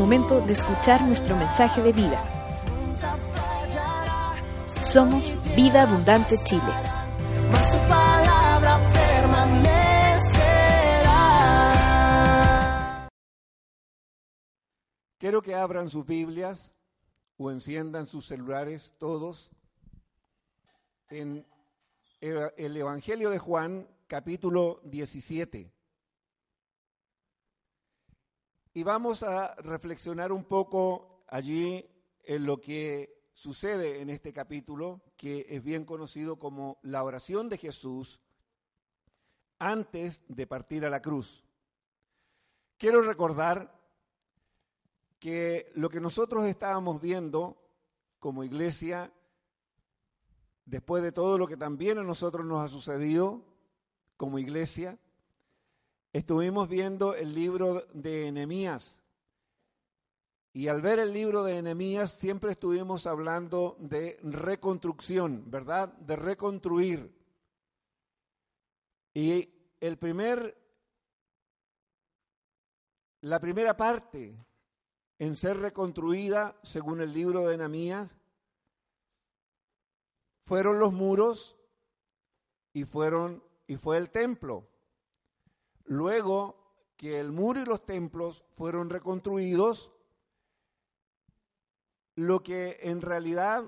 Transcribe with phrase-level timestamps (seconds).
[0.00, 2.18] Momento de escuchar nuestro mensaje de vida.
[4.80, 6.62] Somos Vida Abundante Chile.
[15.18, 16.72] Quiero que abran sus Biblias
[17.36, 19.50] o enciendan sus celulares todos
[21.10, 21.44] en
[22.22, 25.70] el el Evangelio de Juan, capítulo 17.
[28.72, 31.84] Y vamos a reflexionar un poco allí
[32.22, 37.58] en lo que sucede en este capítulo, que es bien conocido como la oración de
[37.58, 38.20] Jesús
[39.58, 41.44] antes de partir a la cruz.
[42.78, 43.76] Quiero recordar
[45.18, 47.60] que lo que nosotros estábamos viendo
[48.20, 49.12] como iglesia,
[50.64, 53.44] después de todo lo que también a nosotros nos ha sucedido
[54.16, 54.96] como iglesia,
[56.12, 59.00] estuvimos viendo el libro de Nehemías.
[60.52, 65.92] Y al ver el libro de Nehemías siempre estuvimos hablando de reconstrucción, ¿verdad?
[65.94, 67.14] De reconstruir.
[69.14, 69.48] Y
[69.80, 70.56] el primer
[73.22, 74.34] la primera parte
[75.18, 78.16] en ser reconstruida, según el libro de Nehemías,
[80.46, 81.58] fueron los muros
[82.72, 84.69] y fueron y fue el templo.
[85.90, 89.90] Luego que el muro y los templos fueron reconstruidos,
[92.14, 93.64] lo que en realidad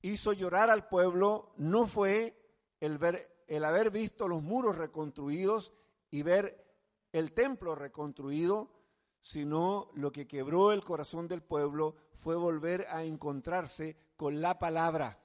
[0.00, 2.42] hizo llorar al pueblo no fue
[2.80, 5.74] el, haber visto los muros reconstruidos
[6.10, 6.74] y ver
[7.12, 8.72] el templo reconstruido,
[9.20, 15.20] sino lo que quebró el corazón del pueblo fue volver a encontrarse con la palabra.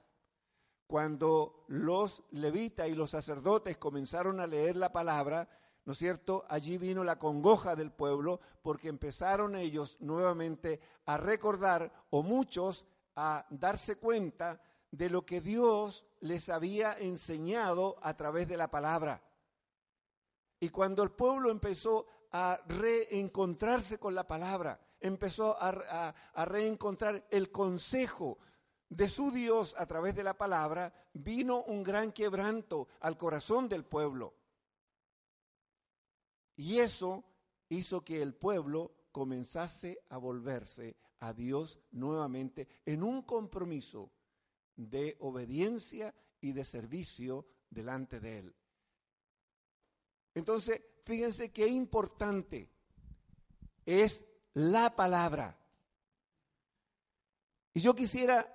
[0.86, 5.48] Cuando los levitas y los sacerdotes comenzaron a leer la palabra,
[5.88, 6.44] ¿no es cierto?
[6.50, 12.84] Allí vino la congoja del pueblo porque empezaron ellos nuevamente a recordar o muchos
[13.16, 14.60] a darse cuenta
[14.90, 19.22] de lo que Dios les había enseñado a través de la palabra.
[20.60, 27.50] Y cuando el pueblo empezó a reencontrarse con la palabra, empezó a, a, reencontrar el
[27.50, 28.36] consejo
[28.90, 33.86] de su Dios a través de la palabra, vino un gran quebranto al corazón del
[33.86, 34.34] pueblo.
[36.58, 37.24] Y eso
[37.68, 44.10] hizo que el pueblo comenzase a volverse a Dios nuevamente en un compromiso
[44.74, 48.56] de obediencia y de servicio delante de Él.
[50.34, 52.68] Entonces, fíjense qué importante
[53.86, 55.56] es la palabra.
[57.72, 58.52] Y yo quisiera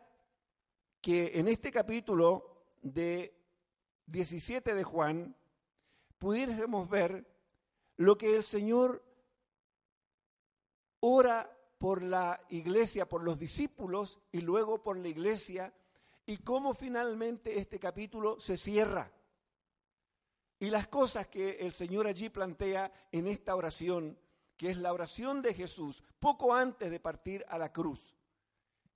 [1.00, 3.34] que en este capítulo de
[4.08, 5.38] 17 de Juan
[6.18, 7.33] pudiésemos ver
[8.04, 9.02] lo que el Señor
[11.00, 15.74] ora por la iglesia, por los discípulos y luego por la iglesia
[16.26, 19.12] y cómo finalmente este capítulo se cierra.
[20.60, 24.18] Y las cosas que el Señor allí plantea en esta oración,
[24.56, 28.16] que es la oración de Jesús poco antes de partir a la cruz.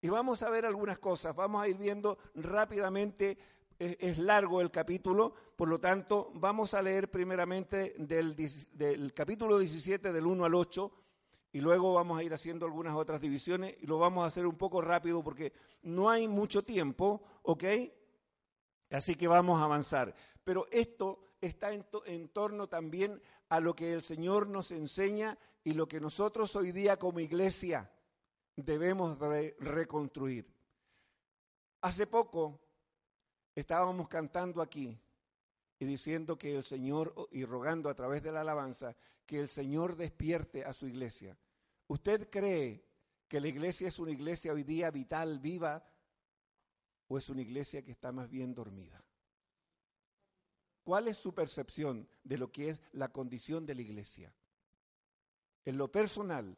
[0.01, 3.37] Y vamos a ver algunas cosas, vamos a ir viendo rápidamente,
[3.79, 10.25] es, largo el capítulo, por lo tanto vamos a leer primeramente del, capítulo 17 del
[10.25, 10.91] 1 al 8
[11.53, 14.57] y luego vamos a ir haciendo algunas otras divisiones y lo vamos a hacer un
[14.57, 17.63] poco rápido porque no hay mucho tiempo, ¿ok?
[18.91, 20.13] Así que vamos a avanzar.
[20.43, 25.37] Pero esto está en, to en, torno también a lo que el Señor nos enseña
[25.63, 27.91] y lo que nosotros hoy día como iglesia
[28.55, 30.51] debemos re reconstruir.
[31.81, 32.66] Hace poco
[33.59, 34.99] estábamos cantando aquí
[35.79, 38.95] y diciendo que el Señor, y rogando a través de la alabanza,
[39.25, 41.35] que el Señor despierte a su iglesia.
[41.87, 42.85] ¿Usted cree
[43.27, 45.83] que la iglesia es una iglesia hoy día vital, viva,
[47.07, 49.03] o es una iglesia que está más bien dormida?
[50.83, 54.31] ¿Cuál es su percepción de lo que es la condición de la iglesia?
[55.65, 56.57] En lo personal,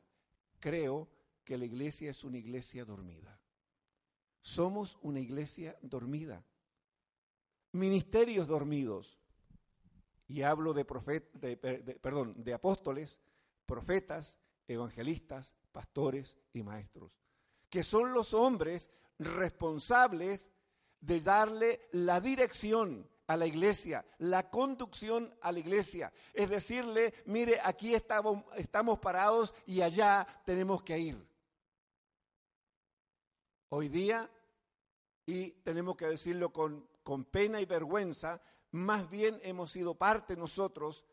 [0.60, 1.10] creo
[1.46, 3.40] que la iglesia es una iglesia dormida.
[4.42, 6.44] Somos una iglesia dormida.
[7.72, 9.18] Ministerios dormidos.
[10.28, 13.20] Y hablo de, de apóstoles,
[13.66, 14.38] profetas,
[14.68, 17.20] evangelistas, pastores y maestros,
[17.70, 20.52] que son los hombres responsables
[21.02, 26.12] de darle la dirección a la iglesia, la conducción a la iglesia.
[26.34, 31.30] Es decirle, mire, aquí estamos, estamos parados y allá tenemos que ir.
[33.70, 34.28] Hoy día,
[35.28, 38.42] y tenemos que decirlo con, con pena y vergüenza,
[38.72, 41.06] más bien hemos sido parte nosotros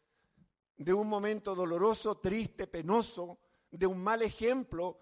[0.76, 3.38] de un momento doloroso, triste, penoso,
[3.70, 5.00] de un mal ejemplo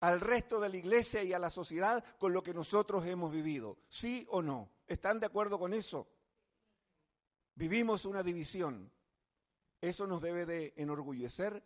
[0.00, 3.78] al resto de la iglesia y a la sociedad con lo que nosotros hemos vivido.
[3.88, 4.70] ¿Sí o no?
[4.86, 6.08] ¿Están de acuerdo con eso?
[7.54, 8.90] Vivimos una división.
[9.80, 11.62] ¿Eso nos debe de enorgullecer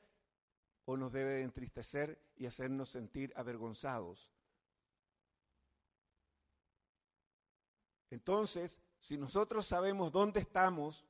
[0.84, 4.35] o nos debe de entristecer y hacernos sentir avergonzados?
[8.16, 11.04] Entonces, si nosotros sabemos dónde estamos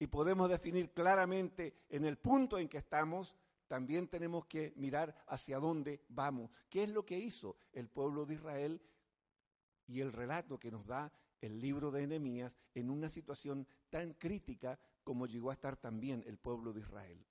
[0.00, 3.36] y podemos definir claramente en el punto en que estamos,
[3.68, 6.50] también tenemos que mirar hacia dónde vamos.
[6.68, 8.82] ¿Qué es lo que hizo el pueblo de Israel
[9.86, 14.76] y el relato que nos da el libro de Nehemías en una situación tan crítica
[15.04, 17.24] como llegó a estar también el pueblo de Israel?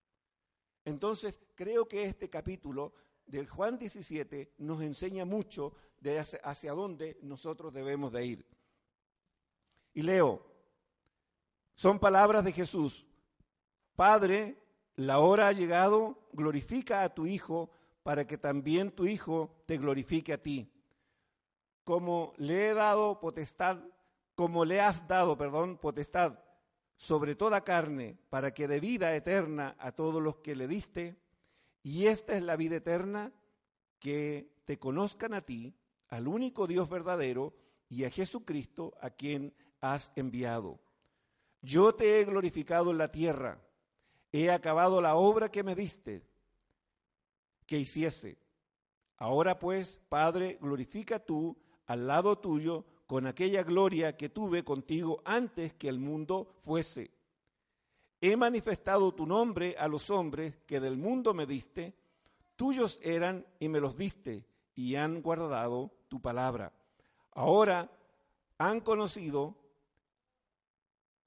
[0.85, 2.93] Entonces, creo que este capítulo
[3.25, 8.56] del Juan 17 nos enseña mucho de hacia, hacia dónde nosotros debemos de ir.
[9.97, 10.45] Y leo,
[11.73, 13.03] son palabras de Jesús.
[13.95, 14.61] Padre,
[14.95, 17.71] la hora ha llegado, glorifica a tu Hijo
[18.03, 20.71] para que también tu Hijo te glorifique a ti.
[21.83, 23.79] Como le he dado potestad,
[24.35, 26.37] como le has dado, perdón, potestad
[26.95, 31.17] sobre toda carne, para que dé vida eterna a todos los que le diste,
[31.81, 33.33] y esta es la vida eterna,
[33.97, 35.73] que te conozcan a ti,
[36.09, 37.55] al único Dios verdadero,
[37.89, 40.79] y a Jesucristo, a quien has enviado.
[41.61, 43.59] Yo te he glorificado en la tierra,
[44.31, 46.23] he acabado la obra que me diste
[47.65, 48.37] que hiciese.
[49.17, 51.57] Ahora pues, Padre, glorifica tú
[51.87, 57.11] al lado tuyo con aquella gloria que tuve contigo antes que el mundo fuese.
[58.19, 61.95] He manifestado tu nombre a los hombres que del mundo me diste,
[62.55, 64.45] tuyos eran y me los diste,
[64.75, 66.73] y han guardado tu palabra.
[67.31, 67.89] Ahora
[68.57, 69.55] han conocido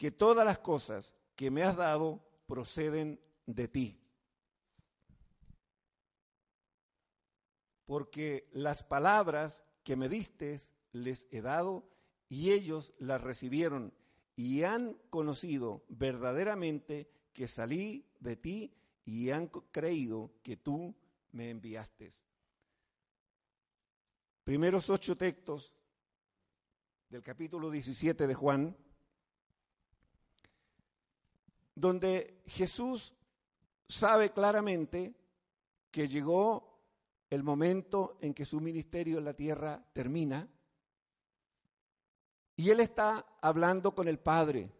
[0.01, 4.01] que todas las cosas que me has dado proceden de ti.
[7.85, 10.59] Porque las palabras que me diste
[10.93, 11.87] les he dado
[12.31, 13.93] y ellos las recibieron
[14.37, 18.73] y han conocido verdaderamente que salí de ti
[19.05, 20.95] y han creído que tú
[21.33, 22.11] me enviaste.
[24.45, 25.75] Primeros ocho textos
[27.11, 28.75] del capítulo 17 de Juan
[31.81, 33.15] donde Jesús
[33.89, 35.15] sabe claramente
[35.91, 36.79] que llegó
[37.31, 40.47] el momento en que su ministerio en la tierra termina
[42.57, 44.71] y él está hablando con el Padre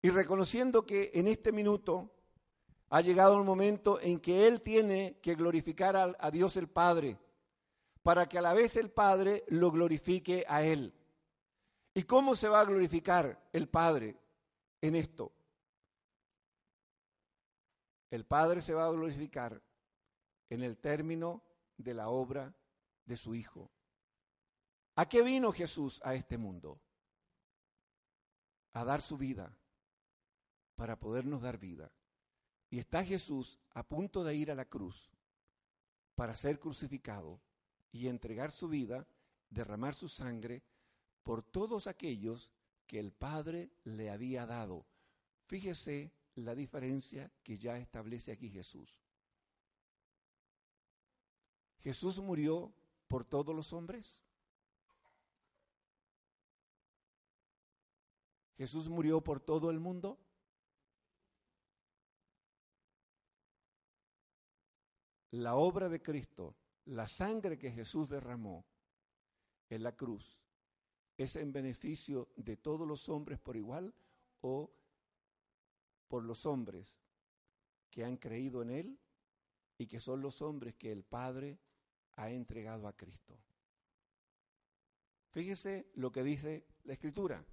[0.00, 2.10] y reconociendo que en este minuto
[2.88, 7.18] ha llegado el momento en que él tiene que glorificar a, a Dios el Padre
[8.02, 10.94] para que a la vez el Padre lo glorifique a él.
[11.92, 14.16] ¿Y cómo se va a glorificar el Padre
[14.80, 15.32] en esto?
[18.10, 19.62] El Padre se va a glorificar
[20.48, 21.42] en el término
[21.76, 22.54] de la obra
[23.04, 23.70] de su Hijo.
[24.96, 26.80] ¿A qué vino Jesús a este mundo?
[28.72, 29.56] A dar su vida,
[30.74, 31.90] para podernos dar vida.
[32.68, 35.10] Y está Jesús a punto de ir a la cruz
[36.14, 37.40] para ser crucificado
[37.92, 39.08] y entregar su vida,
[39.48, 40.62] derramar su sangre
[41.22, 42.50] por todos aquellos
[42.86, 44.86] que el Padre le había dado.
[45.46, 49.00] Fíjese la diferencia que ya establece aquí Jesús.
[51.80, 52.72] Jesús murió
[53.08, 54.22] por todos los hombres.
[58.56, 60.18] Jesús murió por todo el mundo.
[65.30, 66.56] La obra de Cristo,
[66.86, 68.66] la sangre que Jesús derramó
[69.68, 70.40] en la cruz,
[71.16, 73.94] ¿es en beneficio de todos los hombres por igual
[74.40, 74.70] o
[76.10, 76.92] por los hombres
[77.88, 78.98] que han creído en Él
[79.78, 81.58] y que son los hombres que el Padre
[82.16, 83.38] ha entregado a Cristo.
[85.30, 87.44] Fíjese lo que dice la Escritura.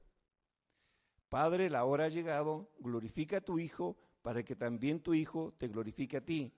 [1.29, 5.67] Padre, la hora ha llegado, glorifica a tu Hijo para que también tu Hijo te
[5.67, 6.51] glorifique a ti,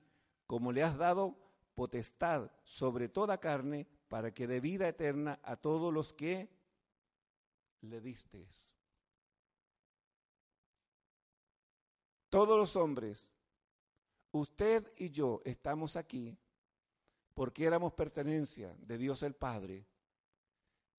[0.48, 1.38] como le has dado
[1.76, 6.50] potestad sobre toda carne para que dé vida eterna a todos los que
[7.82, 8.69] le distes.
[12.30, 13.28] Todos los hombres,
[14.32, 16.38] usted y yo estamos aquí
[17.34, 19.88] porque éramos pertenencia de Dios el Padre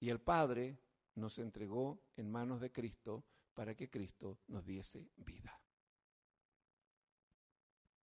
[0.00, 0.80] y el Padre
[1.14, 3.22] nos entregó en manos de Cristo
[3.54, 5.60] para que Cristo nos diese vida.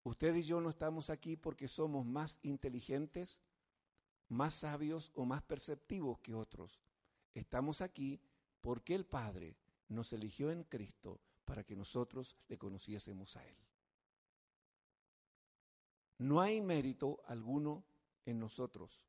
[0.05, 3.41] Usted y yo no estamos aquí porque somos más inteligentes,
[4.29, 6.79] más sabios o más perceptivos que otros.
[7.35, 8.21] Estamos aquí
[8.61, 9.57] porque el Padre
[9.89, 13.57] nos eligió en Cristo para que nosotros le conociésemos a Él.
[16.19, 17.85] No hay mérito alguno
[18.27, 19.07] en nosotros.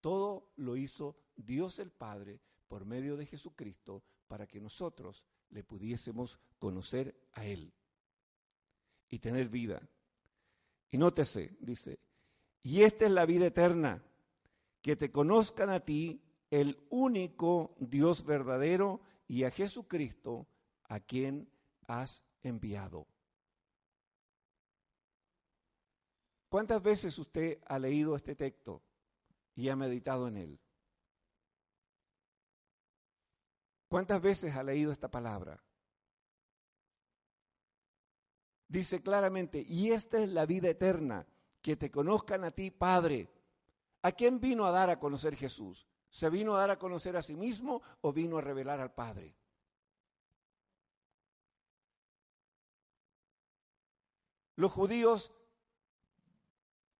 [0.00, 6.38] Todo lo hizo Dios el Padre por medio de Jesucristo para que nosotros le pudiésemos
[6.58, 7.72] conocer a Él
[9.08, 9.80] y tener vida.
[10.90, 11.98] Y nótese, dice,
[12.62, 14.02] y esta es la vida eterna,
[14.82, 20.46] que te conozcan a ti, el único Dios verdadero, y a Jesucristo,
[20.94, 21.50] a quien
[21.88, 23.08] has enviado.
[26.48, 28.80] ¿Cuántas veces usted ha leído este texto
[29.56, 30.60] y ha meditado en él?
[33.88, 35.60] ¿Cuántas veces ha leído esta palabra?
[38.68, 41.26] Dice claramente, y esta es la vida eterna,
[41.60, 43.28] que te conozcan a ti, Padre.
[44.02, 45.88] ¿A quién vino a dar a conocer Jesús?
[46.08, 49.34] ¿Se vino a dar a conocer a sí mismo o vino a revelar al Padre?
[54.56, 55.32] Los judíos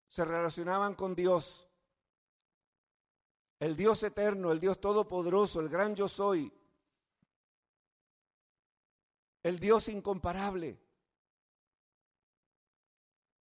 [0.08, 1.68] se relacionaban con Dios,
[3.60, 6.52] el Dios eterno, el Dios todopoderoso, el gran yo soy,
[9.42, 10.80] el Dios incomparable,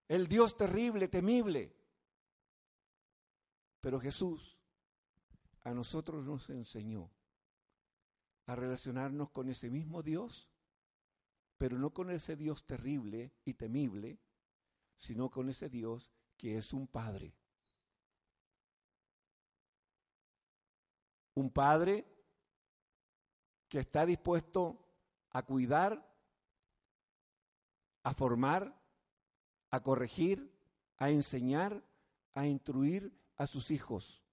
[0.08, 1.74] el Dios terrible, temible.
[3.80, 4.58] Pero Jesús
[5.64, 7.10] a nosotros nos enseñó
[8.46, 10.51] a relacionarnos con ese mismo Dios,
[11.62, 14.18] pero no con ese Dios terrible y temible,
[14.98, 17.36] sino con ese Dios que es un Padre.
[21.36, 22.04] Un Padre
[23.70, 24.88] que está dispuesto
[25.30, 26.04] a cuidar,
[28.02, 28.76] a formar,
[29.70, 30.52] a corregir,
[30.98, 31.86] a enseñar,
[32.34, 34.24] a instruir a sus hijos.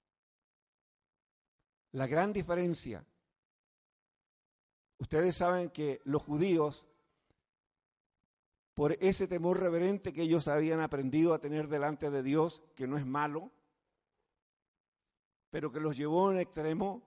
[1.92, 3.04] La gran diferencia,
[4.96, 6.87] ustedes saben que los judíos,
[8.78, 12.96] por ese temor reverente que ellos habían aprendido a tener delante de Dios, que no
[12.96, 13.50] es malo,
[15.50, 17.02] pero que los llevó a un extremo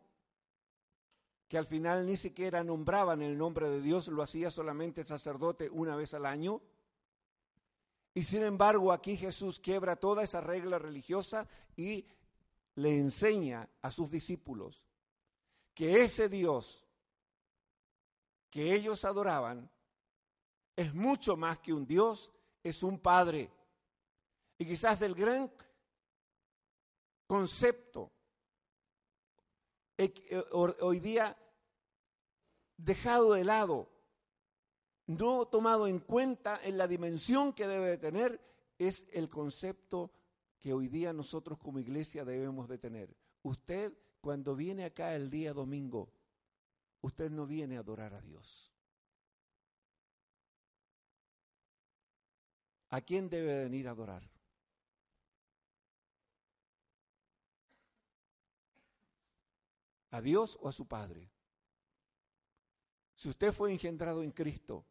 [1.47, 5.69] que al final ni siquiera nombraban el nombre de Dios, lo hacía solamente el sacerdote
[5.69, 6.61] una vez al año.
[8.13, 11.47] Y sin embargo aquí Jesús quiebra toda esa regla religiosa
[11.77, 12.05] y
[12.75, 14.83] le enseña a sus discípulos
[15.73, 16.85] que ese Dios
[18.49, 19.71] que ellos adoraban
[20.81, 22.31] es mucho más que un Dios,
[22.63, 23.51] es un Padre.
[24.57, 25.51] Y quizás el gran
[27.27, 28.11] concepto
[29.97, 31.37] eh, hoy día
[32.77, 33.89] dejado de lado,
[35.05, 38.41] no tomado en cuenta en la dimensión que debe de tener,
[38.79, 40.11] es el concepto
[40.57, 43.15] que hoy día nosotros como iglesia debemos de tener.
[43.43, 46.11] Usted cuando viene acá el día domingo,
[47.01, 48.70] usted no viene a adorar a Dios.
[52.91, 54.21] ¿A quién debe venir a adorar?
[60.11, 61.31] ¿A Dios o a su Padre?
[63.15, 64.85] Si usted fue engendrado en Cristo,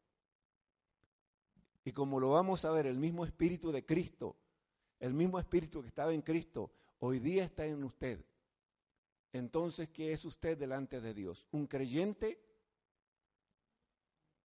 [1.85, 4.37] y como lo vamos a ver, el mismo espíritu de Cristo,
[4.99, 8.25] el mismo espíritu que estaba en Cristo, hoy día está en usted.
[9.33, 11.47] Entonces, ¿qué es usted delante de Dios?
[11.51, 12.43] ¿Un creyente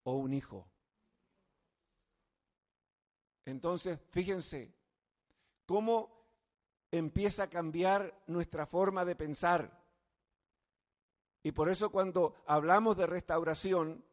[0.04, 0.68] o un hijo?
[3.46, 4.74] Entonces, fíjense
[5.66, 6.16] cómo
[6.92, 9.84] empieza a cambiar nuestra forma de pensar.
[11.44, 14.04] Y por eso cuando hablamos de restauración,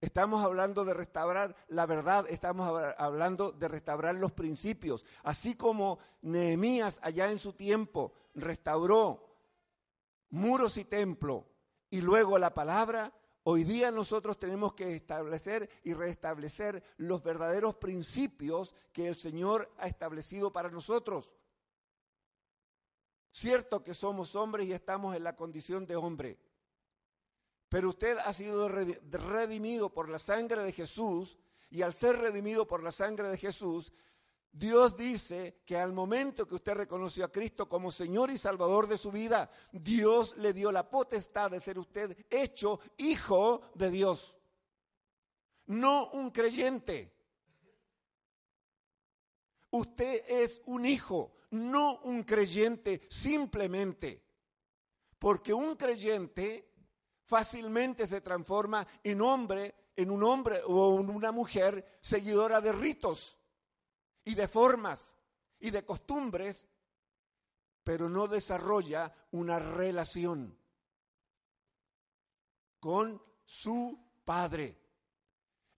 [0.00, 5.04] estamos hablando de restaurar la verdad, estamos hablando de restaurar los principios.
[5.22, 9.34] Así como Nehemías allá en su tiempo restauró
[10.30, 11.46] muros y templo
[11.90, 13.12] y luego la palabra,
[13.44, 19.86] hoy día nosotros tenemos que establecer y restablecer los verdaderos principios que el Señor ha
[19.86, 21.32] establecido para nosotros.
[23.32, 26.38] Cierto que somos hombres y estamos en la condición de hombre
[27.74, 31.36] pero usted ha sido redimido por la sangre de Jesús
[31.70, 33.92] y al ser redimido por la sangre de Jesús,
[34.56, 38.96] Dios dice que al momento que usted reconoció a Cristo como Señor y Salvador de
[38.96, 44.36] su vida, Dios le dio la potestad de ser usted hecho hijo de Dios.
[45.66, 47.12] No un creyente.
[49.70, 54.22] Usted es un hijo, no un creyente simplemente.
[55.18, 56.70] Porque un creyente
[57.24, 63.36] fácilmente se transforma en hombre, en un hombre o en una mujer seguidora de ritos
[64.24, 65.14] y de formas
[65.60, 66.66] y de costumbres,
[67.82, 70.58] pero no desarrolla una relación
[72.80, 74.80] con su padre.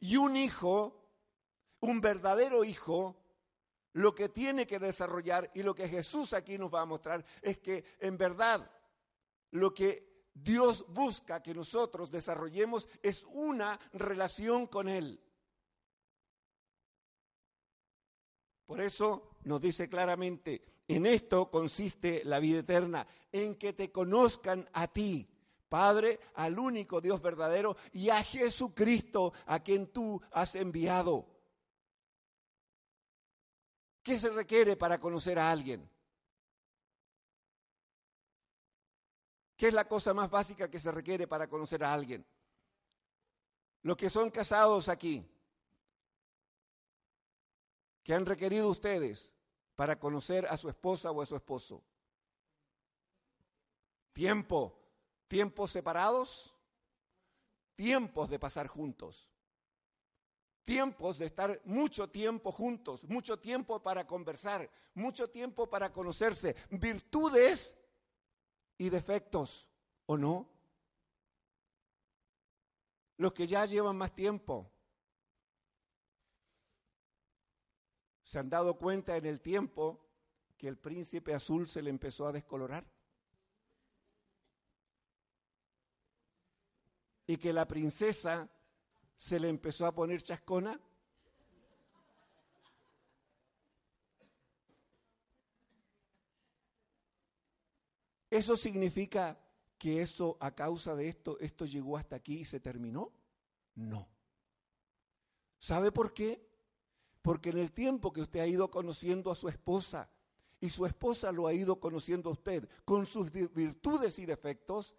[0.00, 1.10] Y un hijo,
[1.80, 3.16] un verdadero hijo,
[3.92, 7.58] lo que tiene que desarrollar y lo que Jesús aquí nos va a mostrar es
[7.58, 8.70] que en verdad
[9.52, 15.18] lo que Dios busca que nosotros desarrollemos es una relación con Él.
[18.66, 24.68] Por eso nos dice claramente, en esto consiste la vida eterna, en que te conozcan
[24.72, 25.28] a ti,
[25.68, 31.26] Padre, al único Dios verdadero, y a Jesucristo, a quien tú has enviado.
[34.02, 35.88] ¿Qué se requiere para conocer a alguien?
[39.56, 42.26] ¿Qué es la cosa más básica que se requiere para conocer a alguien?
[43.82, 45.24] Los que son casados aquí,
[48.06, 49.34] ¿Qué han requerido ustedes
[49.74, 51.82] para conocer a su esposa o a su esposo?
[54.12, 54.80] Tiempo,
[55.26, 56.54] tiempos separados,
[57.74, 59.28] tiempos de pasar juntos,
[60.64, 67.74] tiempos de estar mucho tiempo juntos, mucho tiempo para conversar, mucho tiempo para conocerse, virtudes
[68.78, 69.66] y defectos,
[70.06, 70.48] ¿o no?
[73.16, 74.70] Los que ya llevan más tiempo,
[78.26, 80.04] ¿Se han dado cuenta en el tiempo
[80.58, 82.84] que el príncipe azul se le empezó a descolorar?
[87.28, 88.50] Y que la princesa
[89.16, 90.80] se le empezó a poner chascona.
[98.28, 99.38] ¿Eso significa
[99.78, 103.12] que eso, a causa de esto, esto llegó hasta aquí y se terminó?
[103.76, 104.08] No.
[105.60, 106.45] ¿Sabe por qué?
[107.26, 110.08] Porque en el tiempo que usted ha ido conociendo a su esposa
[110.60, 114.94] y su esposa lo ha ido conociendo a usted con sus virtudes y defectos,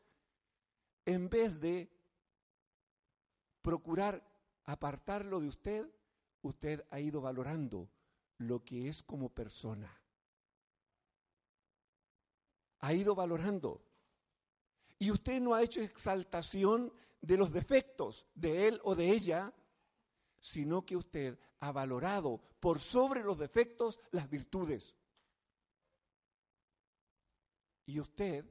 [1.06, 1.90] en vez de
[3.62, 4.22] procurar
[4.66, 5.90] apartarlo de usted,
[6.42, 7.90] usted ha ido valorando
[8.40, 9.90] lo que es como persona.
[12.80, 13.82] Ha ido valorando.
[15.00, 19.54] Y usted no ha hecho exaltación de los defectos de él o de ella,
[20.40, 24.96] sino que usted ha valorado por sobre los defectos las virtudes.
[27.86, 28.46] Y usted,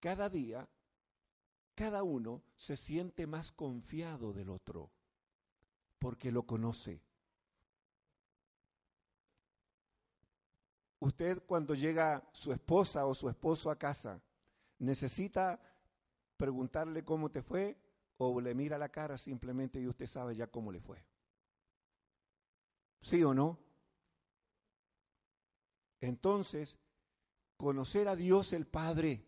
[0.00, 0.68] cada día,
[1.74, 4.90] cada uno se siente más confiado del otro,
[5.98, 7.02] porque lo conoce.
[11.00, 14.20] Usted cuando llega su esposa o su esposo a casa,
[14.78, 15.60] necesita
[16.36, 17.76] preguntarle cómo te fue
[18.18, 21.04] o le mira la cara simplemente y usted sabe ya cómo le fue.
[23.00, 23.58] ¿Sí o no?
[26.00, 26.78] Entonces,
[27.56, 29.24] conocer a Dios el Padre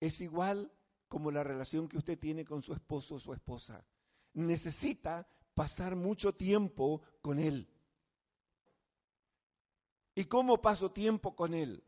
[0.00, 0.72] es igual
[1.08, 3.84] como la relación que usted tiene con su esposo o su esposa.
[4.34, 7.68] Necesita pasar mucho tiempo con Él.
[10.14, 11.84] ¿Y cómo paso tiempo con Él?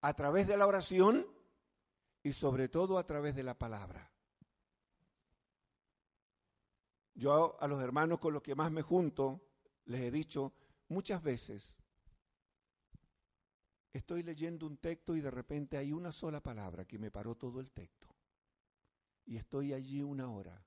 [0.00, 1.26] A través de la oración
[2.22, 4.12] y sobre todo a través de la palabra.
[7.18, 9.40] Yo a los hermanos con los que más me junto,
[9.86, 10.52] les he dicho
[10.86, 11.76] muchas veces,
[13.92, 17.58] estoy leyendo un texto y de repente hay una sola palabra que me paró todo
[17.58, 18.06] el texto.
[19.26, 20.64] Y estoy allí una hora.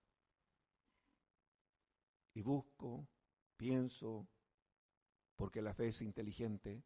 [2.33, 3.07] Y busco,
[3.55, 4.27] pienso,
[5.37, 6.83] porque la fe es inteligente.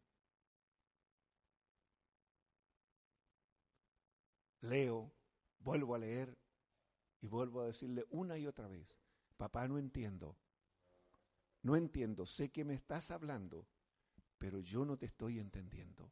[4.61, 5.11] Leo,
[5.57, 6.37] vuelvo a leer
[7.19, 9.04] y vuelvo a decirle una y otra vez,
[9.37, 10.37] papá no entiendo,
[11.61, 13.67] no entiendo, sé que me estás hablando,
[14.37, 16.11] pero yo no te estoy entendiendo.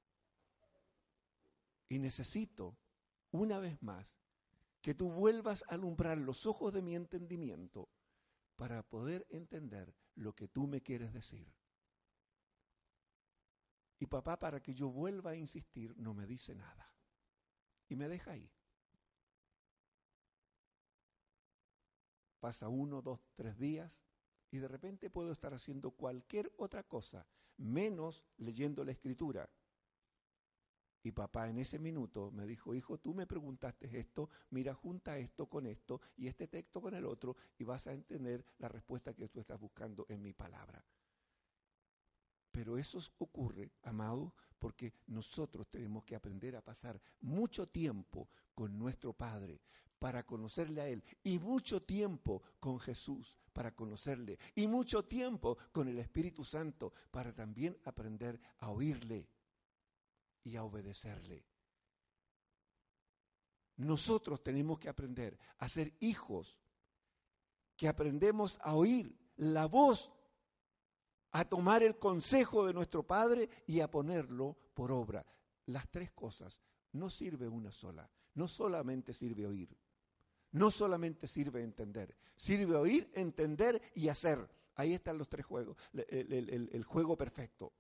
[1.90, 2.78] Y necesito,
[3.32, 4.18] una vez más,
[4.82, 7.90] que tú vuelvas a alumbrar los ojos de mi entendimiento
[8.56, 11.54] para poder entender lo que tú me quieres decir.
[14.00, 16.94] Y papá, para que yo vuelva a insistir, no me dice nada.
[17.88, 18.52] Y me deja ahí.
[22.44, 24.02] Pasa uno, dos, tres días
[24.52, 27.26] Y de repente puedo estar haciendo cualquier otra cosa,
[27.56, 29.50] menos leyendo la escritura.
[31.04, 35.48] Y papá en ese minuto me dijo, hijo, tú me preguntaste esto, mira, junta esto
[35.48, 39.30] con esto y este texto con el otro y vas a entender la respuesta que
[39.30, 40.84] tú estás buscando en mi palabra.
[42.54, 49.12] Pero eso ocurre, amado, porque nosotros tenemos que aprender a pasar mucho tiempo con nuestro
[49.12, 49.60] Padre
[49.98, 55.88] para conocerle a Él y mucho tiempo con Jesús para conocerle y mucho tiempo con
[55.88, 59.28] el Espíritu Santo para también aprender a oírle
[60.44, 61.44] y a obedecerle.
[63.78, 66.56] Nosotros tenemos que aprender a ser hijos
[67.76, 70.12] que aprendemos a oír la voz
[71.34, 75.26] a tomar el consejo de nuestro Padre y a ponerlo por obra.
[75.66, 76.62] Las tres cosas.
[76.94, 78.10] No sirve una sola.
[78.36, 79.76] No solamente sirve oír.
[80.52, 82.16] No solamente sirve entender.
[82.36, 84.48] Sirve oír, entender y hacer.
[84.76, 85.76] Ahí están los tres juegos.
[86.08, 87.74] El, el juego perfecto.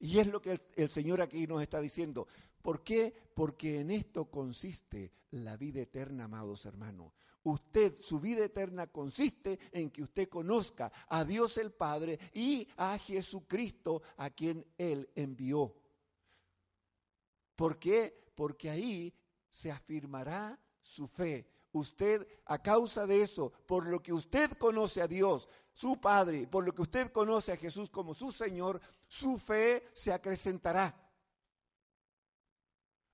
[0.00, 2.26] Y es lo que el, Señor aquí nos está diciendo.
[2.62, 3.14] ¿Por qué?
[3.34, 7.12] Porque en esto consiste la vida eterna, amados hermanos.
[7.42, 12.98] Usted, su vida eterna consiste en que usted conozca a Dios el Padre y a
[12.98, 15.74] Jesucristo a quien Él envió.
[17.54, 18.32] ¿Por qué?
[18.34, 19.14] Porque ahí
[19.50, 21.46] se afirmará su fe.
[21.72, 25.48] Usted, a causa de eso, por lo que usted conoce a Dios,
[25.80, 30.12] su Padre, por lo que usted conoce a Jesús como su Señor, su fe se
[30.12, 30.94] acrecentará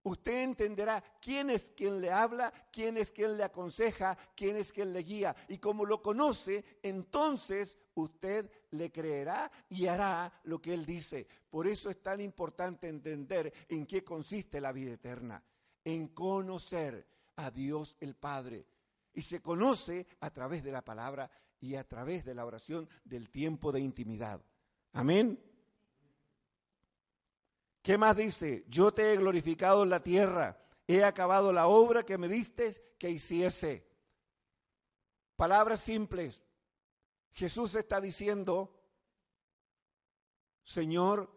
[0.06, 4.92] usted entenderá quién es quien le habla, quién es quien le aconseja, quién es quien
[4.92, 5.34] le guía.
[5.48, 11.26] Y como lo conoce, entonces usted le creerá y hará lo que él dice.
[11.50, 15.42] Por eso es tan importante entender en qué consiste la vida eterna,
[15.84, 17.04] en conocer
[17.36, 18.64] a Dios el Padre.
[19.12, 21.28] Y se conoce a través de la palabra
[21.60, 24.40] y a través de la oración del tiempo de intimidad.
[24.92, 25.42] Amén.
[27.82, 28.64] ¿Qué más dice?
[28.68, 33.10] Yo te he glorificado en la tierra, he acabado la obra que me diste que
[33.10, 33.86] hiciese.
[35.36, 36.42] Palabras simples.
[37.32, 38.74] Jesús está diciendo,
[40.64, 41.30] Señor,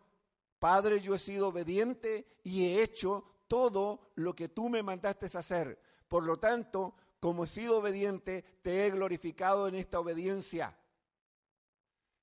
[0.58, 5.82] Padre, yo he sido obediente y he hecho todo lo que tú me mandaste hacer.
[6.08, 10.77] Por lo tanto, como he sido obediente, te he glorificado en esta obediencia.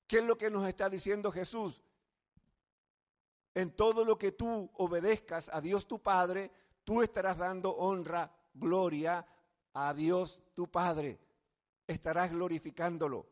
[0.07, 1.81] ¿Qué es lo que nos está diciendo Jesús?
[3.57, 6.51] en todo lo que tú obedezcas a Dios tu Padre,
[6.83, 9.25] tú estarás dando honra, gloria
[9.73, 11.17] a Dios tu Padre.
[11.87, 13.25] Estarás glorificándolo.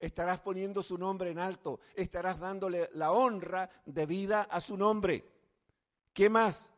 [0.00, 1.80] Estarás poniendo su nombre en alto.
[1.94, 5.30] Estarás dándole la honra de vida a su nombre.
[6.14, 6.70] ¿Qué más?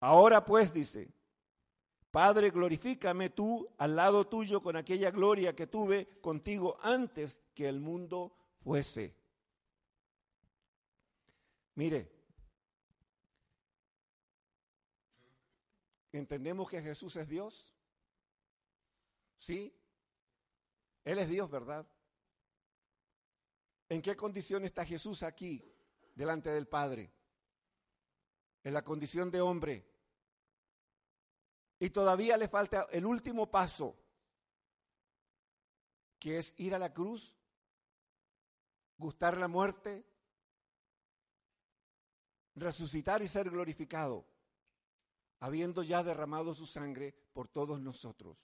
[0.00, 1.08] Ahora pues dice,
[2.14, 7.80] Padre, glorifícame tú al lado tuyo con aquella gloria que tuve contigo antes que el
[7.80, 9.16] mundo fuese.
[11.74, 12.08] Mire,
[16.12, 17.74] ¿entendemos que Jesús es Dios?
[19.40, 19.76] ¿Sí?
[21.02, 21.84] Él es Dios, ¿verdad?
[23.88, 25.68] ¿En qué condición está Jesús aquí
[26.14, 27.12] delante del Padre?
[28.62, 29.93] En la condición de hombre.
[31.78, 33.96] Y todavía le falta el último paso,
[36.18, 37.34] que es ir a la cruz,
[38.96, 40.06] gustar la muerte,
[42.54, 44.26] resucitar y ser glorificado,
[45.40, 48.38] habiendo ya derramado su sangre por todos nosotros.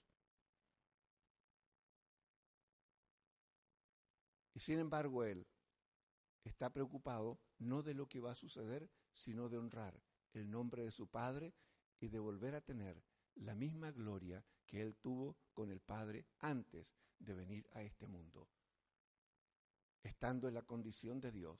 [4.55, 5.47] Y sin embargo, Él
[6.45, 9.99] está preocupado no de lo que va a suceder, sino de honrar
[10.33, 11.55] el nombre de su Padre
[12.01, 13.03] y de volver a tener
[13.41, 18.49] la misma gloria que Él tuvo con el Padre antes de venir a este mundo.
[20.03, 21.59] Estando en la condición de Dios,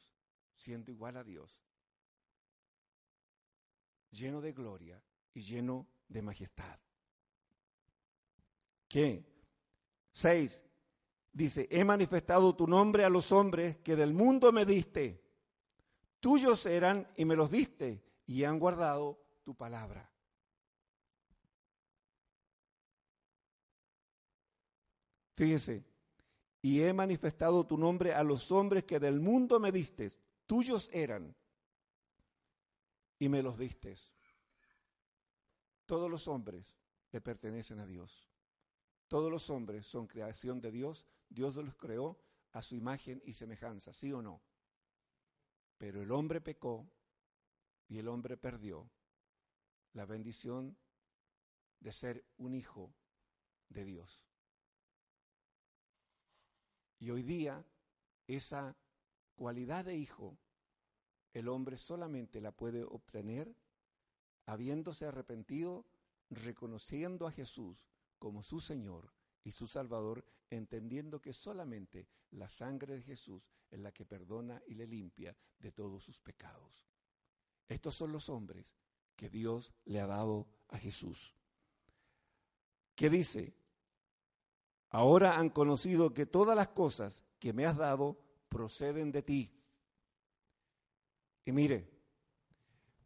[0.55, 1.61] siendo igual a Dios,
[4.11, 5.03] lleno de gloria
[5.35, 6.79] y lleno de majestad.
[8.89, 9.25] ¿Qué?
[10.13, 10.63] Seis.
[11.33, 15.23] Dice, he manifestado tu nombre a los hombres que del mundo me diste.
[16.19, 20.10] Tuyos eran y me los diste y han guardado tu palabra.
[25.41, 25.83] Fíjese,
[26.61, 30.13] y he manifestado tu nombre a los hombres que del mundo me diste.
[30.45, 31.35] Tuyos eran
[33.19, 33.97] y me los diste.
[35.87, 36.77] Todos los hombres
[37.11, 38.29] le pertenecen a Dios.
[39.09, 41.07] Todos los hombres son creación de Dios.
[41.31, 42.21] Dios los creó
[42.53, 44.43] a su imagen y semejanza, ¿sí o no?
[45.79, 46.87] Pero el hombre pecó
[47.89, 48.91] y el hombre perdió
[49.95, 50.77] la bendición
[51.79, 52.93] de ser un hijo
[53.71, 54.30] de Dios.
[57.01, 57.65] Y hoy día
[58.27, 58.77] esa
[59.35, 60.39] cualidad de hijo,
[61.33, 63.57] el hombre solamente la puede obtener
[64.47, 65.87] habiéndose arrepentido,
[66.29, 67.79] reconociendo a Jesús
[68.19, 69.13] como su Señor
[69.45, 74.75] y su Salvador, entendiendo que solamente la sangre de Jesús es la que perdona y
[74.75, 76.87] le limpia de todos sus pecados.
[77.69, 78.77] Estos son los hombres
[79.17, 81.35] que Dios le ha dado a Jesús.
[82.95, 83.55] ¿Qué dice?
[84.91, 89.53] Ahora han conocido que todas las cosas que me has dado proceden de ti.
[91.45, 91.89] Y mire,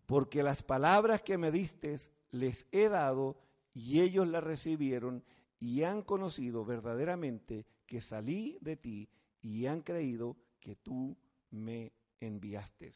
[0.06, 1.98] porque las palabras que me diste
[2.30, 3.38] les he dado
[3.72, 5.24] y ellos las recibieron
[5.58, 9.08] y han conocido verdaderamente que salí de ti
[9.40, 11.16] y han creído que tú
[11.50, 12.92] me enviaste.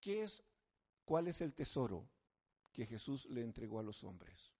[0.00, 0.42] ¿Qué es,
[1.04, 2.08] cuál es el tesoro
[2.72, 4.54] que Jesús le entregó a los hombres?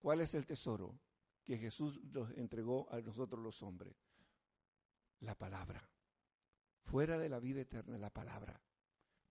[0.00, 0.98] ¿Cuál es el tesoro
[1.44, 3.94] que Jesús nos entregó a nosotros los hombres?
[5.20, 5.86] La palabra.
[6.84, 8.60] Fuera de la vida eterna, la palabra.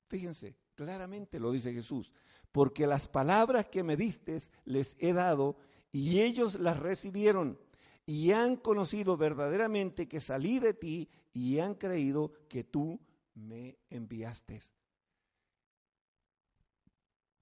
[0.08, 2.13] Fíjense, claramente lo dice Jesús,
[2.51, 5.58] porque las palabras que me diste les he dado
[5.91, 7.60] y ellos las recibieron
[8.05, 12.99] y han conocido verdaderamente que salí de ti y han creído que tú
[13.34, 14.62] me enviaste.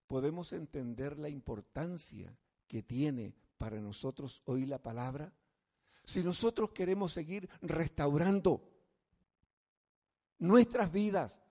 [0.07, 5.33] Podemos entender la importancia que tiene para nosotros hoy la palabra?
[6.03, 8.61] Si nosotros queremos seguir restaurando
[10.39, 11.41] nuestras vidas,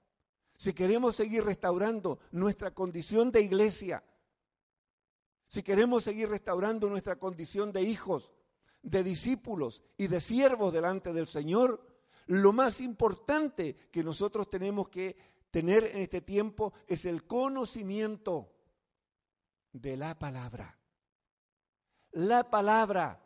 [0.57, 4.03] si queremos seguir restaurando nuestra condición de iglesia,
[5.49, 8.33] si queremos seguir restaurando nuestra condición de hijos,
[8.83, 11.85] de discípulos y de siervos delante del Señor,
[12.27, 15.17] lo más importante que nosotros tenemos que
[15.51, 18.53] tener en este tiempo es el conocimiento
[19.73, 20.79] de la palabra.
[22.17, 23.23] La palabra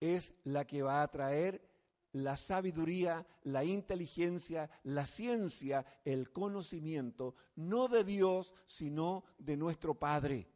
[0.00, 1.62] es la que va a traer
[2.10, 10.48] la sabiduría, la inteligencia, la ciencia, el conocimiento, no de Dios, sino de nuestro Padre.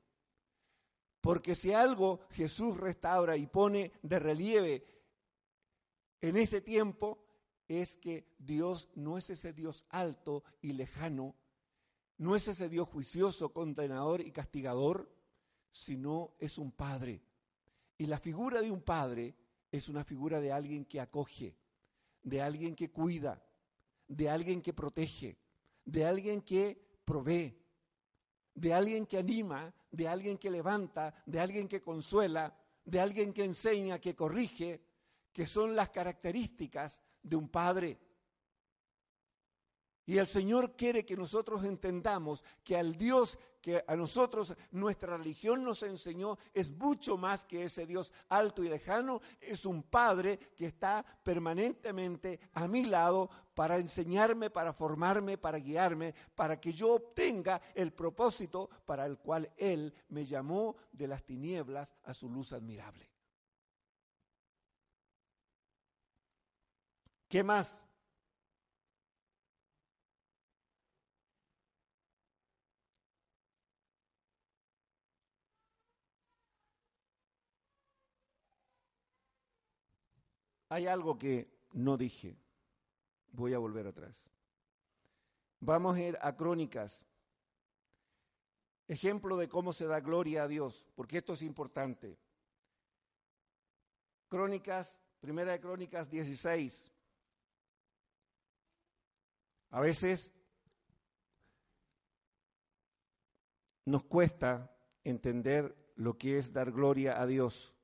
[1.20, 4.84] Porque si algo Jesús restaura y pone de relieve
[6.20, 7.24] en este tiempo,
[7.68, 11.36] es que Dios no es ese Dios alto y lejano,
[12.18, 15.19] no es ese Dios juicioso, condenador y castigador,
[15.70, 17.22] sino es un padre.
[17.98, 19.34] Y la figura de un padre
[19.70, 21.56] es una figura de alguien que acoge,
[22.22, 23.42] de alguien que cuida,
[24.08, 25.38] de alguien que protege,
[25.84, 27.56] de alguien que provee,
[28.54, 33.44] de alguien que anima, de alguien que levanta, de alguien que consuela, de alguien que
[33.44, 34.82] enseña, que corrige,
[35.32, 37.98] que son las características de un padre.
[40.06, 45.62] Y el Señor quiere que nosotros entendamos que al Dios que a nosotros nuestra religión
[45.62, 50.66] nos enseñó es mucho más que ese Dios alto y lejano, es un Padre que
[50.66, 57.60] está permanentemente a mi lado para enseñarme, para formarme, para guiarme, para que yo obtenga
[57.74, 63.10] el propósito para el cual Él me llamó de las tinieblas a su luz admirable.
[67.28, 67.82] ¿Qué más?
[80.70, 82.36] Hay algo que no dije.
[83.32, 84.30] Voy a volver atrás.
[85.58, 87.02] Vamos a ir a Crónicas.
[88.88, 92.18] Ejemplo de cómo se da gloria a Dios, porque esto es importante.
[94.28, 96.90] Crónicas, primera de Crónicas 16.
[99.70, 100.32] A veces
[103.84, 107.74] nos cuesta entender lo que es dar gloria a Dios.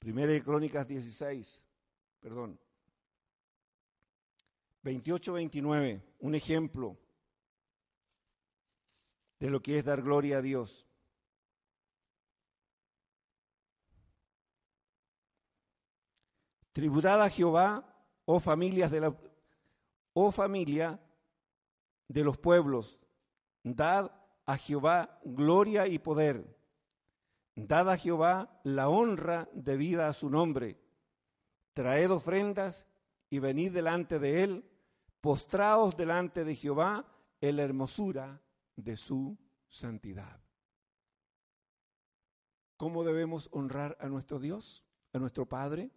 [0.00, 1.62] Primera de Crónicas 16,
[2.20, 2.58] perdón.
[4.82, 6.96] 28-29, un ejemplo
[9.38, 10.88] de lo que es dar gloria a Dios.
[16.72, 17.84] Tributad a Jehová,
[18.24, 19.14] oh familias de la,
[20.14, 20.98] oh familia
[22.08, 22.98] de los pueblos,
[23.62, 24.10] dad
[24.46, 26.58] a Jehová gloria y poder
[27.54, 30.80] Dad a Jehová la honra debida a su nombre.
[31.72, 32.86] Traed ofrendas
[33.28, 34.70] y venid delante de él.
[35.20, 37.06] Postraos delante de Jehová
[37.40, 38.40] en la hermosura
[38.76, 39.36] de su
[39.68, 40.40] santidad.
[42.76, 44.84] ¿Cómo debemos honrar a nuestro Dios?
[45.12, 45.90] a nuestro Padre?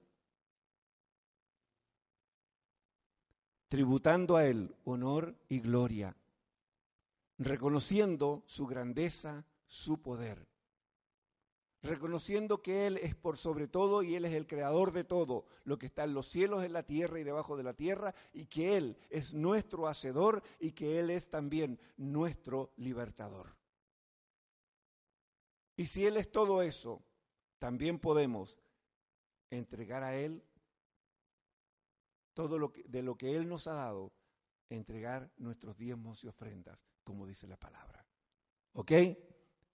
[3.68, 6.16] Tributando a Él honor y gloria,
[7.38, 10.48] reconociendo su grandeza, su poder
[11.84, 15.78] reconociendo que Él es por sobre todo y Él es el creador de todo, lo
[15.78, 18.78] que está en los cielos, en la tierra y debajo de la tierra, y que
[18.78, 23.56] Él es nuestro hacedor y que Él es también nuestro libertador.
[25.76, 27.04] Y si Él es todo eso,
[27.60, 28.58] también podemos
[29.50, 30.42] entregar a Él
[32.34, 34.14] todo lo que, de lo que Él nos ha dado,
[34.70, 38.06] entregar nuestros diezmos y ofrendas, como dice la palabra.
[38.72, 38.92] ¿Ok?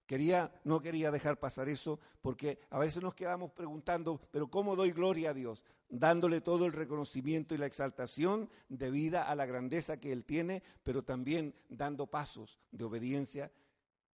[0.09, 4.91] Quería, no quería dejar pasar eso porque a veces nos quedamos preguntando, pero ¿cómo doy
[4.91, 5.63] gloria a Dios?
[5.87, 11.03] Dándole todo el reconocimiento y la exaltación debida a la grandeza que Él tiene, pero
[11.03, 13.51] también dando pasos de obediencia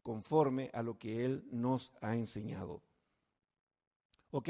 [0.03, 2.81] conforme a lo que Él nos ha enseñado.
[4.31, 4.49] Ok,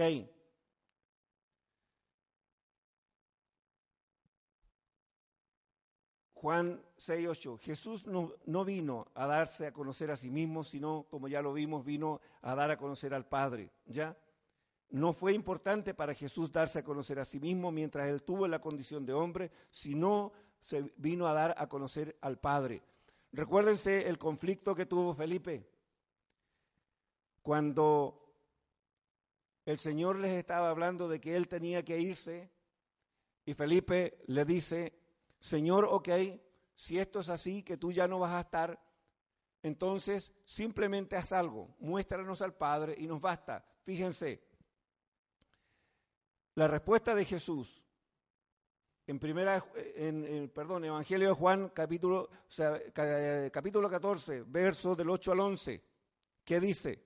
[6.33, 11.27] Juan 6.8, Jesús no, no, vino a darse a conocer a sí mismo, sino, como
[11.27, 14.17] ya lo vimos, vino a dar a conocer al Padre, ¿ya?
[14.91, 18.61] No fue importante para Jesús darse a conocer a sí mismo mientras él tuvo la
[18.61, 22.81] condición de hombre, sino se vino a dar a conocer al Padre.
[23.33, 25.67] Recuérdense el conflicto que tuvo Felipe
[27.41, 28.25] cuando
[29.65, 32.49] el Señor les estaba hablando de que él tenía que irse
[33.45, 34.93] y Felipe le dice,
[35.39, 36.09] Señor, ok,
[36.75, 38.79] si esto es así, que tú ya no vas a estar,
[39.63, 43.65] entonces simplemente haz algo, muéstranos al Padre y nos basta.
[43.83, 44.43] Fíjense,
[46.53, 47.81] la respuesta de Jesús
[49.07, 49.63] en primera,
[49.95, 52.29] en, perdón, Evangelio de Juan, capítulo,
[53.51, 55.83] capítulo 14, verso del 8 al 11,
[56.43, 57.05] ¿qué dice?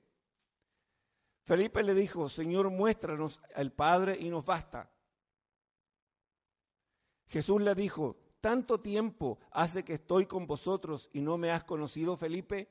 [1.44, 4.90] Felipe le dijo, Señor, muéstranos al Padre y nos basta.
[7.28, 12.18] Jesús le dijo, tanto tiempo hace que estoy con vosotros y no me has conocido,
[12.18, 12.70] Felipe?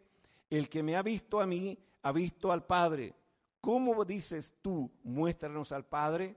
[0.51, 3.15] El que me ha visto a mí, ha visto al Padre.
[3.61, 6.37] ¿Cómo dices tú, muéstranos al Padre?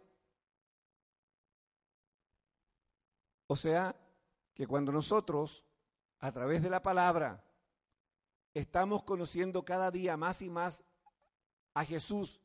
[3.48, 3.96] O sea,
[4.54, 5.64] que cuando nosotros,
[6.20, 7.44] a través de la palabra,
[8.54, 10.84] estamos conociendo cada día más y más
[11.74, 12.42] a Jesús,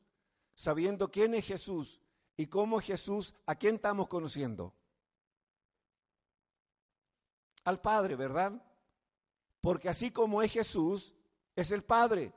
[0.55, 2.01] sabiendo quién es Jesús
[2.35, 4.73] y cómo Jesús, ¿a quién estamos conociendo?
[7.67, 8.53] Al Padre, ¿verdad?
[9.59, 11.13] Porque así como es Jesús,
[11.53, 12.33] es el Padre.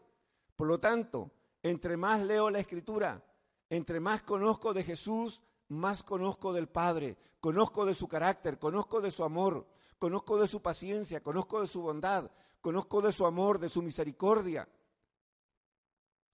[0.57, 1.31] Por lo tanto,
[1.63, 3.25] entre más leo la Escritura,
[3.69, 9.13] entre más conozco de Jesús, más conozco del Padre, conozco de su carácter, conozco de
[9.13, 9.69] su amor,
[10.01, 12.29] conozco de su paciencia, conozco de su bondad,
[12.61, 14.69] conozco de su amor, de su misericordia,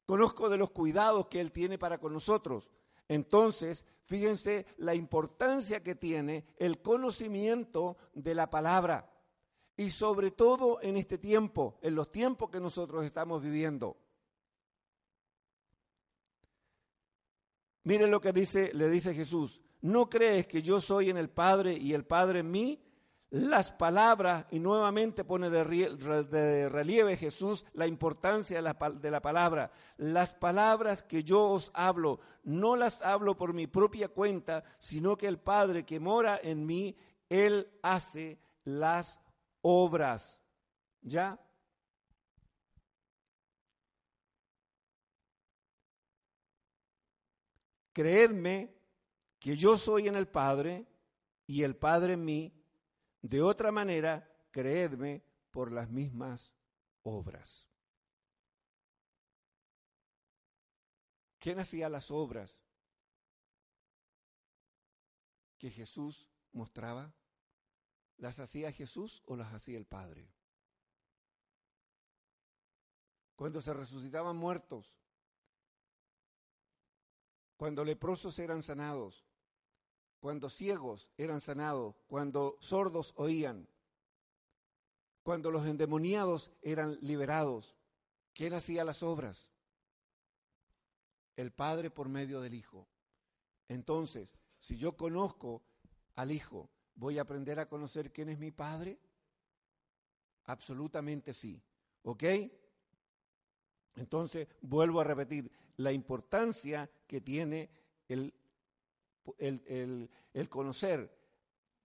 [0.07, 2.71] conozco de los cuidados que Él tiene para con nosotros.
[3.09, 9.13] Entonces, fíjense la importancia que tiene el conocimiento de la palabra.
[9.77, 13.97] Y sobre todo en este tiempo, en los tiempos que nosotros estamos viviendo.
[17.85, 19.61] Miren lo que dice, le dice Jesús.
[19.83, 22.83] ¿No crees que yo soy en el Padre y el Padre en mí?
[23.37, 29.71] Las palabras, y nuevamente pone de relieve Jesús la importancia de la, de la, palabra,
[29.99, 35.27] las palabras que yo os hablo, no las hablo por mi propia cuenta, sino que
[35.27, 36.97] el Padre que mora en mí,
[37.29, 39.21] Él hace las
[39.61, 40.41] obras.
[41.03, 41.39] ¿Ya?
[47.93, 48.75] Creedme
[49.39, 50.87] que yo soy en el Padre
[51.47, 52.56] y el Padre en mí,
[53.29, 56.55] de otra manera, creedme por las mismas
[57.03, 57.69] obras.
[61.41, 62.61] ¿Quién hacía las obras
[65.59, 67.13] que Jesús mostraba?
[68.17, 70.33] ¿Las hacía Jesús o las hacía el Padre?
[73.35, 74.97] Cuando se resucitaban muertos,
[77.57, 79.26] cuando leprosos eran sanados,
[80.21, 83.69] cuando ciegos eran sanados, cuando sordos oían,
[85.23, 87.75] cuando los endemoniados eran liberados.
[88.33, 89.51] ¿Quién hacía las obras?
[91.37, 92.89] El Padre por medio del Hijo.
[93.69, 95.63] Entonces, si yo conozco
[96.15, 98.99] al Hijo, ¿voy a aprender a conocer quién es mi Padre?
[100.45, 101.63] Absolutamente sí.
[102.03, 102.25] ¿Ok?
[103.97, 107.71] Entonces, vuelvo a repetir, la importancia que tiene
[108.09, 108.33] el
[109.39, 110.11] el,
[110.49, 111.11] conocer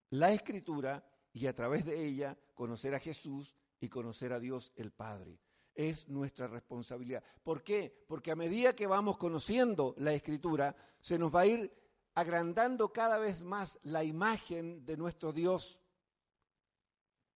[0.10, 4.92] la escritura y a través de ella conocer a Jesús y conocer a Dios el
[4.92, 5.40] Padre.
[5.74, 7.24] es nuestra responsabilidad.
[7.44, 8.04] ¿Por qué?
[8.08, 11.74] Porque a medida que vamos conociendo la escritura, se nos va a ir
[12.14, 15.80] agrandando cada vez más la imagen de nuestro Dios.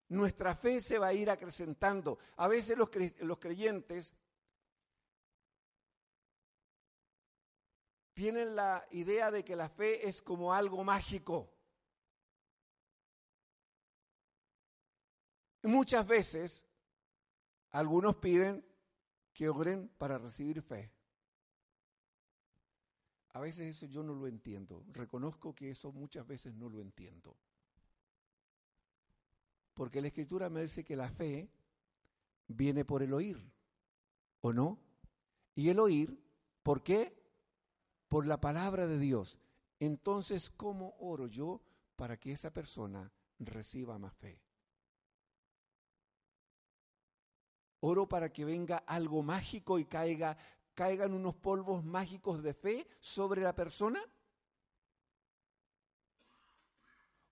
[0.08, 2.18] Nuestra fe se va a ir acrecentando.
[2.36, 4.14] A veces los creyentes
[8.16, 11.52] tienen la idea de que la fe es como algo mágico.
[15.62, 16.64] Muchas veces
[17.72, 18.64] algunos piden
[19.34, 20.90] que oren para recibir fe.
[23.34, 24.82] A veces eso yo no lo entiendo.
[24.92, 27.36] Reconozco que eso muchas veces no lo entiendo.
[29.74, 31.50] Porque la escritura me dice que la fe
[32.46, 33.52] viene por el oír,
[34.40, 34.78] ¿o no?
[35.54, 36.18] Y el oír,
[36.62, 37.25] ¿por qué?
[38.16, 39.38] Por la palabra de Dios.
[39.78, 41.60] Entonces, ¿cómo oro yo
[41.96, 44.40] para que esa persona reciba más fe?
[47.80, 50.38] Oro para que venga algo mágico y caiga,
[50.72, 54.00] caigan unos polvos mágicos de fe sobre la persona.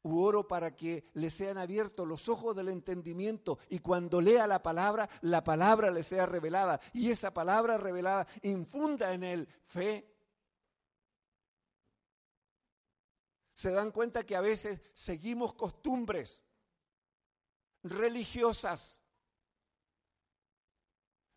[0.03, 4.63] U oro para que le sean abiertos los ojos del entendimiento y cuando lea la
[4.63, 10.14] palabra, la palabra le sea revelada y esa palabra revelada infunda en él fe.
[13.55, 16.43] Se dan cuenta que a veces seguimos costumbres
[17.83, 19.01] religiosas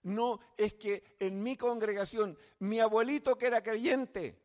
[0.07, 4.41] no, es que en mi congregación, mi abuelito que era creyente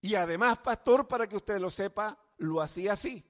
[0.00, 3.24] y además pastor, para que usted lo sepa, lo hacía así.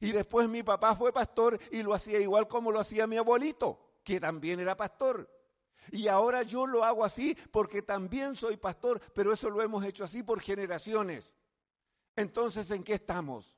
[0.00, 3.98] Y después mi papá fue pastor y lo hacía igual como lo hacía mi abuelito,
[4.02, 5.30] que también era pastor.
[5.90, 10.04] Y ahora yo lo hago así porque también soy pastor, pero eso lo hemos hecho
[10.04, 11.34] así por generaciones.
[12.16, 13.56] Entonces, ¿en qué estamos?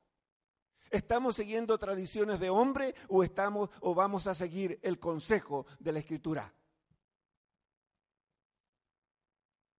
[0.89, 5.99] ¿Estamos siguiendo tradiciones de hombre o estamos o vamos a seguir el consejo de la
[5.99, 6.53] escritura?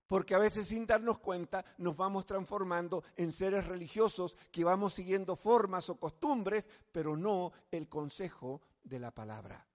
[0.07, 5.37] Porque a veces sin darnos cuenta nos vamos transformando en seres religiosos que vamos siguiendo
[5.37, 9.67] formas o costumbres, pero no el consejo de la palabra.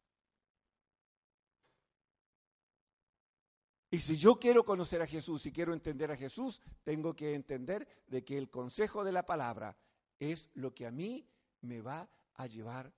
[3.94, 7.86] Y si yo quiero conocer a Jesús y quiero entender a Jesús, tengo que entender
[8.08, 9.78] de que el consejo de la palabra
[10.18, 11.28] es lo que a mí
[11.60, 12.94] me va a llevar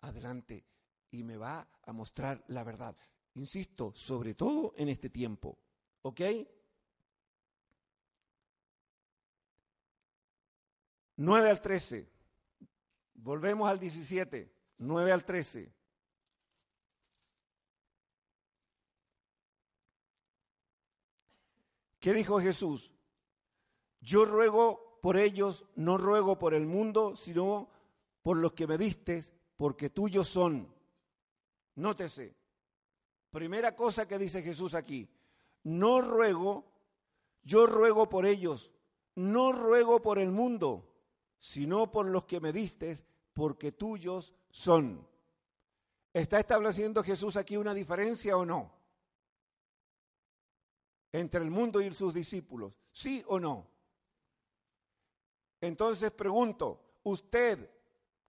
[0.00, 0.66] adelante
[1.12, 2.96] y me va a mostrar la verdad.
[3.34, 5.58] Insisto, sobre todo en este tiempo.
[6.02, 6.20] ¿Ok?
[11.16, 12.10] 9 al 13.
[13.14, 14.52] Volvemos al 17.
[14.78, 15.72] 9 al 13.
[22.02, 22.90] ¿Qué dijo Jesús?
[24.00, 27.70] Yo ruego por ellos, no ruego por el mundo, sino
[28.22, 29.24] por los que me diste,
[29.56, 30.74] porque tuyos son.
[31.76, 32.34] Nótese,
[33.30, 35.08] primera cosa que dice Jesús aquí,
[35.62, 36.64] no ruego,
[37.44, 38.72] yo ruego por ellos,
[39.14, 40.92] no ruego por el mundo,
[41.38, 42.98] sino por los que me diste,
[43.32, 45.06] porque tuyos son.
[46.12, 48.81] ¿Está estableciendo Jesús aquí una diferencia o no?
[51.12, 53.70] Entre el mundo y sus discípulos, ¿sí o no?
[55.60, 57.70] Entonces pregunto, usted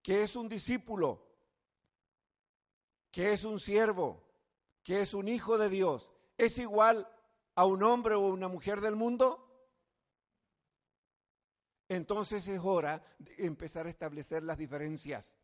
[0.01, 1.25] que es un discípulo,
[3.09, 4.21] que es un siervo,
[4.83, 7.07] que es un hijo de Dios, ¿es igual
[7.55, 9.43] a un hombre o una mujer del mundo?
[11.95, 15.35] entonces es hora de empezar a establecer las diferencias.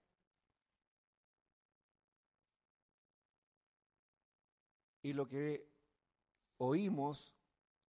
[5.02, 5.69] Y lo que
[6.60, 7.36] oímos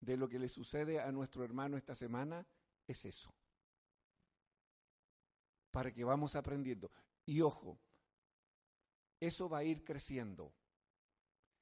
[0.01, 2.47] de lo que le sucede a nuestro hermano esta semana
[2.87, 3.35] es eso.
[5.71, 6.91] Para que vamos aprendiendo.
[7.25, 7.79] Y ojo,
[9.19, 10.53] eso va a ir creciendo.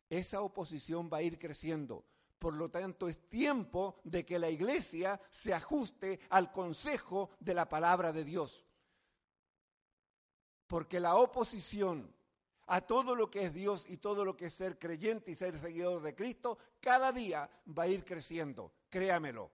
[0.08, 2.04] Esa oposición va a ir creciendo.
[2.38, 7.68] Por lo tanto, es tiempo de que la iglesia se ajuste al consejo de la
[7.68, 8.64] palabra de Dios.
[10.66, 12.14] Porque la oposición
[12.66, 15.58] a todo lo que es Dios y todo lo que es ser creyente y ser
[15.58, 19.50] seguidor de Cristo, cada día va a ir creciendo, créamelo.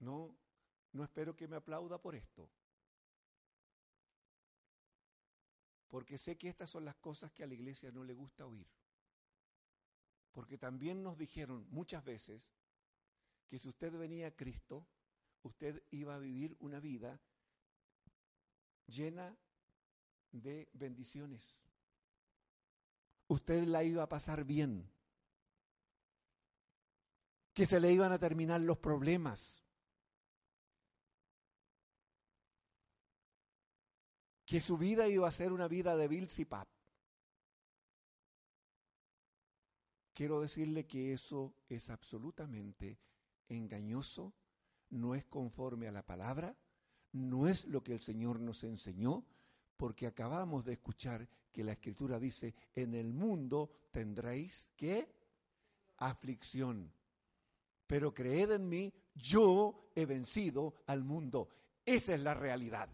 [0.00, 0.36] No,
[0.92, 2.50] no espero que me aplauda por esto.
[5.94, 8.66] porque sé que estas son las cosas que a la iglesia no le gusta oír.
[10.32, 12.50] Porque también nos dijeron muchas veces
[13.46, 14.88] que si usted venía a Cristo,
[15.44, 17.20] usted iba a vivir una vida
[18.86, 19.36] llena
[20.32, 21.58] de bendiciones.
[23.28, 24.90] Usted la iba a pasar bien.
[27.52, 29.64] Que se le iban a terminar los problemas.
[34.46, 36.68] que su vida iba a ser una vida de Bilsipap.
[40.12, 43.00] Quiero decirle que eso es absolutamente
[43.48, 44.32] engañoso,
[44.90, 46.56] no es conforme a la palabra,
[47.14, 49.24] no es lo que el Señor nos enseñó,
[49.76, 55.08] porque acabamos de escuchar que la Escritura dice, en el mundo tendréis que
[55.98, 56.92] aflicción,
[57.86, 61.48] pero creed en mí, yo he vencido al mundo.
[61.86, 62.88] Esa es la realidad.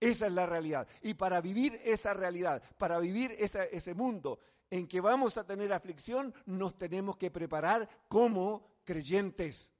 [0.00, 0.88] Esa es la realidad.
[1.02, 4.38] Y para vivir esa realidad, para vivir ese mundo
[4.70, 9.72] en que vamos a tener aflicción, nos tenemos que preparar como creyentes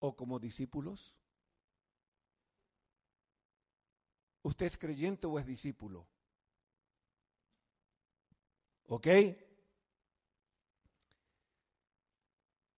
[0.00, 1.15] o como discípulos.
[4.46, 6.06] ¿Usted es creyente o es discípulo?
[8.86, 9.08] ¿Ok?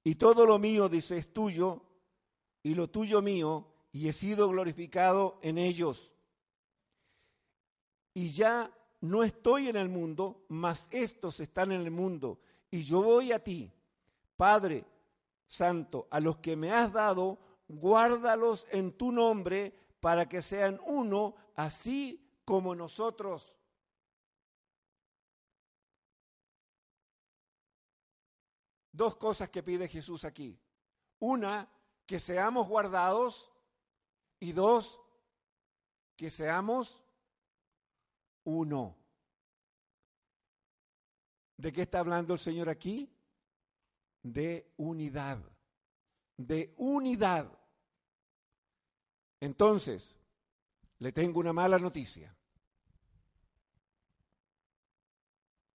[0.03, 1.83] Y todo lo mío, dice, es tuyo,
[2.63, 6.15] y lo tuyo mío, y he sido glorificado en ellos.
[8.15, 12.41] Y ya no estoy en el mundo, mas estos están en el mundo,
[12.71, 13.71] y yo voy a ti.
[14.39, 14.87] Padre
[15.47, 17.39] Santo, a los que me has dado,
[17.69, 23.57] guárdalos en tu nombre para que sean uno, así como nosotros.
[28.93, 30.61] Dos cosas que pide Jesús aquí.
[31.21, 31.71] Una,
[32.07, 33.51] que seamos guardados
[34.41, 35.01] y dos,
[36.17, 37.05] que seamos
[38.45, 38.97] uno.
[41.57, 43.13] ¿De qué está hablando el Señor aquí?
[44.23, 45.39] De unidad,
[46.37, 47.58] de unidad.
[49.41, 50.17] Entonces,
[50.99, 52.35] le tengo una mala noticia.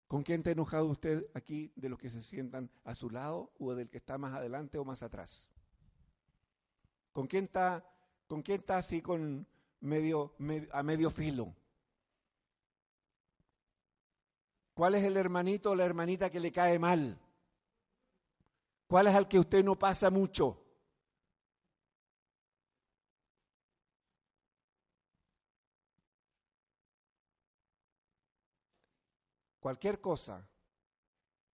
[0.09, 3.75] ¿Con quién está enojado usted aquí de los que se sientan a su lado o
[3.75, 5.49] del que está más adelante o más atrás?
[7.13, 7.87] ¿Con quién está,
[8.27, 9.47] con quién está así con
[9.81, 10.35] medio,
[10.73, 11.55] a medio filo?
[14.75, 17.19] ¿Cuál es el hermanito o la hermanita que le cae mal?
[18.87, 20.62] ¿Cuál es al que usted no pasa mucho?
[29.63, 30.51] Cualquier cosa,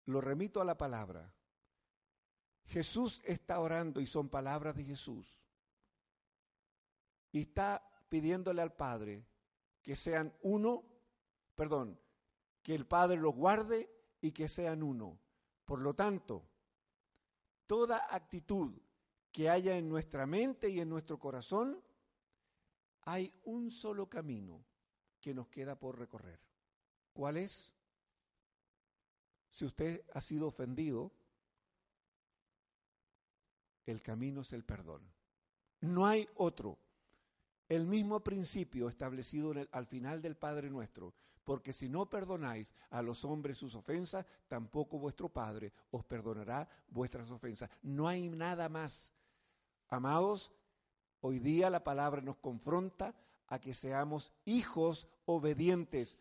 [0.06, 1.30] lo remito a la palabra.
[2.64, 5.38] Jesús está orando y son palabras de Jesús.
[7.32, 9.26] Y está pidiéndole al Padre
[9.82, 10.84] que sean uno,
[11.54, 12.00] perdón,
[12.62, 15.20] que el Padre los guarde y que sean uno.
[15.66, 16.48] Por lo tanto,
[17.66, 18.80] toda actitud
[19.30, 21.84] que haya en nuestra mente y en nuestro corazón,
[23.02, 24.64] hay un solo camino
[25.20, 26.40] que nos queda por recorrer.
[27.12, 27.70] ¿Cuál es?
[29.58, 31.10] Si usted ha sido ofendido,
[33.86, 35.02] el camino es el perdón.
[35.80, 36.78] No hay otro.
[37.68, 43.24] El mismo principio establecido al final del Padre nuestro porque si no perdonáis a los
[43.24, 47.68] hombres sus ofensas, tampoco vuestro Padre os perdonará vuestras ofensas.
[47.82, 49.12] No hay nada más.
[49.88, 50.52] Amados,
[51.20, 53.12] hoy día la palabra nos confronta
[53.48, 56.16] a que seamos hijos obedientes,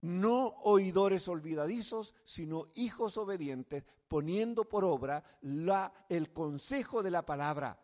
[0.00, 7.78] no oidores olvidadizos, sino hijos obedientes, poniendo por obra la, el consejo de la palabra.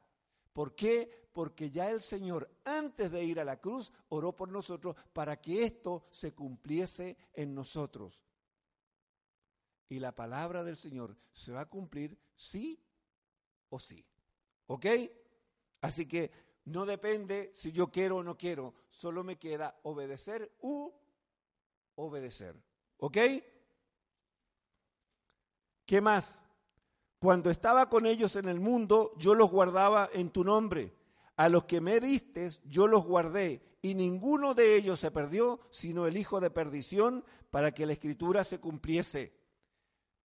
[0.53, 1.27] ¿Por qué?
[1.37, 5.65] porque ya el Señor, antes de ir a la cruz, oró por nosotros para que
[5.65, 8.23] esto se cumpliese en nosotros.
[9.91, 12.83] Y la palabra del Señor se va a cumplir sí
[13.69, 14.03] o sí.
[14.69, 14.87] ¿Ok?
[15.83, 16.31] Así que
[16.65, 20.91] no depende si yo quiero o no quiero, solo me queda obedecer u
[21.97, 22.55] obedecer.
[22.99, 23.19] ¿Ok?
[25.85, 26.43] ¿Qué más?
[27.19, 30.95] Cuando estaba con ellos en el mundo, yo los guardaba en tu nombre
[31.37, 36.07] a los que me diste, yo los guardé, y ninguno de ellos se perdió, sino
[36.07, 39.33] el hijo de perdición, para que la escritura se cumpliese.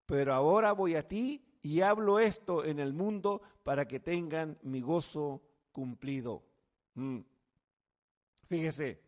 [0.06, 4.82] Pero ahora voy a ti y hablo esto en el mundo para que tengan mi
[4.82, 5.42] gozo
[5.72, 6.44] cumplido.
[6.96, 7.20] Mm.
[8.48, 9.02] Fíjese,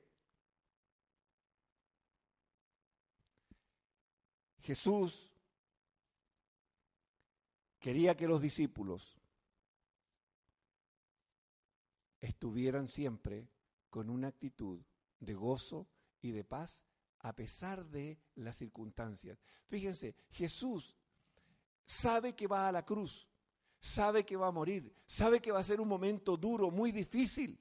[4.63, 5.29] Jesús
[7.79, 9.19] quería que los discípulos
[12.21, 13.49] estuvieran siempre
[13.89, 14.79] con una actitud
[15.19, 15.87] de gozo
[16.21, 16.81] y de paz
[17.19, 19.37] a pesar de las circunstancias.
[19.67, 20.95] Fíjense, Jesús
[21.85, 23.27] sabe que va a la cruz,
[23.79, 27.59] sabe que va a morir, sabe que va a ser un momento duro, muy difícil.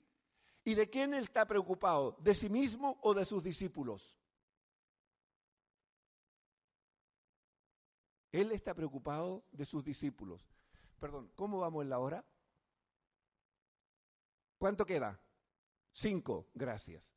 [0.64, 2.16] ¿Y de quién él está preocupado?
[2.20, 4.16] ¿De sí mismo o de sus discípulos?
[8.32, 10.48] Él está preocupado de sus discípulos.
[10.98, 12.24] Perdón, ¿cómo vamos en la hora?
[14.58, 15.20] ¿Cuánto queda?
[15.92, 17.12] Cinco, gracias.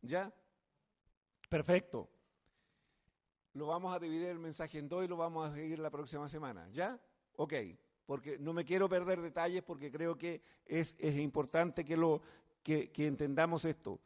[0.00, 0.32] ¿Ya?
[1.48, 2.08] Perfecto.
[3.54, 6.28] Lo vamos a dividir el mensaje en dos y lo vamos a seguir la próxima
[6.28, 6.68] semana.
[6.70, 7.00] ¿Ya?
[7.36, 7.54] Ok.
[8.06, 12.22] Porque no me quiero perder detalles porque creo que es, es importante que, lo,
[12.62, 14.00] que, que entendamos esto.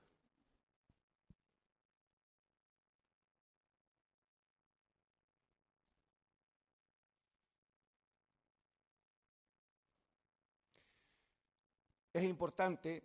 [12.15, 13.03] Es importante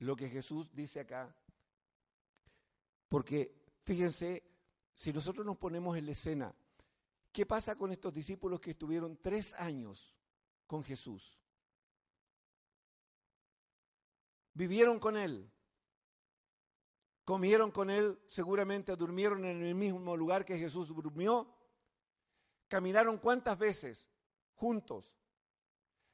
[0.00, 1.34] lo que Jesús dice acá,
[3.08, 4.42] porque fíjense,
[4.94, 6.54] si nosotros nos ponemos en la escena,
[7.32, 10.14] ¿qué pasa con estos discípulos que estuvieron tres años
[10.66, 11.40] con Jesús?
[14.52, 15.50] Vivieron con Él,
[17.24, 21.56] comieron con Él, seguramente durmieron en el mismo lugar que Jesús durmió,
[22.68, 24.10] caminaron cuántas veces
[24.56, 25.16] juntos,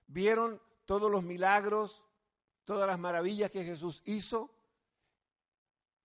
[0.07, 2.05] vieron todos los milagros,
[2.69, 4.55] todas las maravillas que Jesús hizo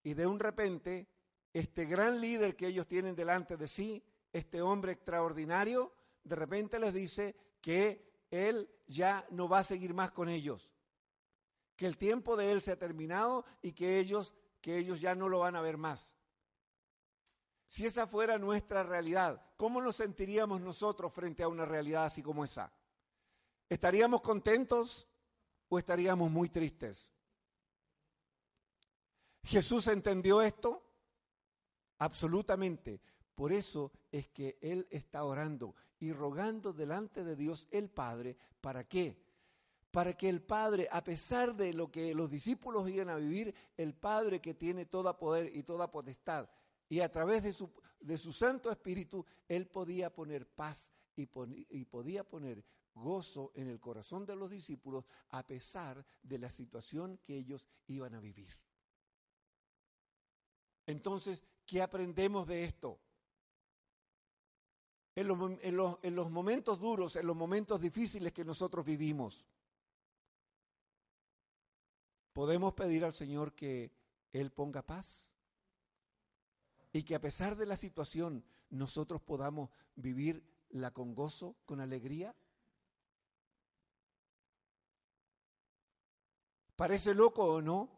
[0.02, 1.06] y de un repente
[1.52, 4.02] este gran líder que ellos tienen delante de sí,
[4.32, 5.92] este hombre extraordinario,
[6.22, 10.70] de repente les dice que él ya no va a seguir más con ellos,
[11.76, 15.28] que el tiempo de él se ha terminado y que ellos que ellos ya no
[15.28, 16.16] lo van a ver más.
[17.68, 22.42] Si esa fuera nuestra realidad, ¿cómo nos sentiríamos nosotros frente a una realidad así como
[22.42, 22.72] esa?
[23.68, 25.06] ¿Estaríamos contentos?
[25.78, 27.10] Estaríamos muy tristes?
[29.44, 30.82] ¿Jesús entendió esto?
[31.98, 33.00] Absolutamente.
[33.34, 38.36] Por eso es que Él está orando y rogando delante de Dios el Padre.
[38.60, 39.22] ¿Para qué?
[39.90, 43.94] Para que el Padre, a pesar de lo que los discípulos iban a vivir, el
[43.94, 46.48] Padre que tiene toda poder y toda potestad,
[46.88, 47.70] y a través de su,
[48.00, 51.28] de su Santo Espíritu, Él podía poner paz y,
[51.70, 52.64] y podía poner
[52.94, 58.14] gozo en el corazón de los discípulos a pesar de la situación que ellos iban
[58.14, 58.56] a vivir.
[60.86, 63.00] Entonces, ¿qué aprendemos de esto?
[65.16, 69.44] En los, en, los, momentos duros, en los momentos difíciles que nosotros vivimos,
[72.32, 73.92] podemos pedir al Señor que
[74.32, 75.30] Él ponga paz
[76.92, 82.34] y que a pesar de la situación nosotros podamos vivirla con gozo, con alegría.
[86.84, 87.88] ¿Parece loco o no?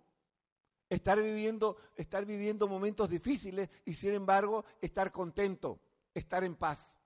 [0.88, 5.80] Estar viviendo, estar viviendo momentos difíciles y sin embargo estar contento,
[6.14, 6.96] estar en paz.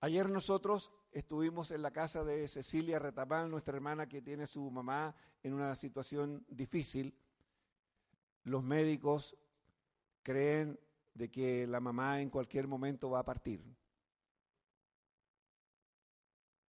[0.00, 5.16] Ayer nosotros estuvimos en la casa de Cecilia Retamal, nuestra hermana que tiene su mamá
[5.42, 7.18] en una situación difícil.
[8.42, 9.34] Los médicos
[10.22, 10.78] creen
[11.14, 13.64] de que la mamá en cualquier momento va a partir.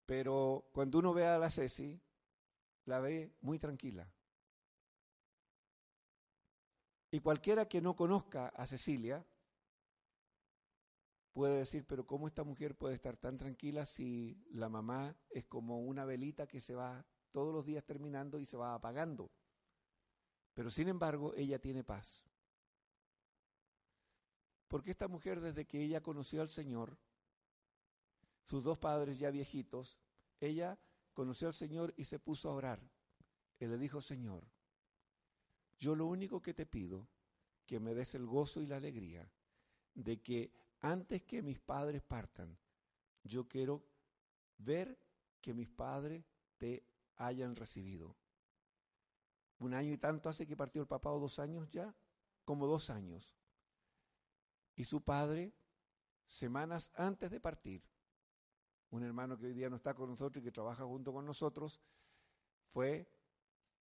[0.06, 2.00] Pero cuando uno ve a la Ceci,
[2.86, 4.12] la ve muy tranquila.
[7.12, 9.26] Y cualquiera que no conozca a Cecilia
[11.34, 15.80] puede decir, pero ¿cómo esta mujer puede estar tan tranquila si la mamá es como
[15.80, 19.32] una velita que se va todos los días terminando y se va apagando?
[20.54, 22.26] Pero sin embargo, ella tiene paz.
[24.68, 26.98] Porque esta mujer, desde que ella conoció al Señor,
[28.46, 29.98] sus dos padres ya viejitos,
[30.40, 30.80] ella
[31.16, 32.80] conoció al Señor y se puso a orar.
[33.60, 34.46] Él le dijo, Señor,
[35.80, 37.08] yo lo único que te pido,
[37.66, 39.28] que me des el gozo y la alegría
[39.96, 42.56] de que antes que mis padres partan,
[43.24, 43.84] yo quiero
[44.58, 45.00] ver
[45.42, 46.24] que mis padres
[46.58, 46.86] te
[47.16, 48.16] hayan recibido.
[49.60, 51.96] Un año y tanto hace que partió el papá o dos años ya,
[52.44, 53.36] como dos años.
[54.76, 55.54] Y su padre,
[56.28, 57.82] semanas antes de partir,
[58.96, 61.82] un hermano que hoy día no está con nosotros y que trabaja junto con nosotros,
[62.72, 63.12] fue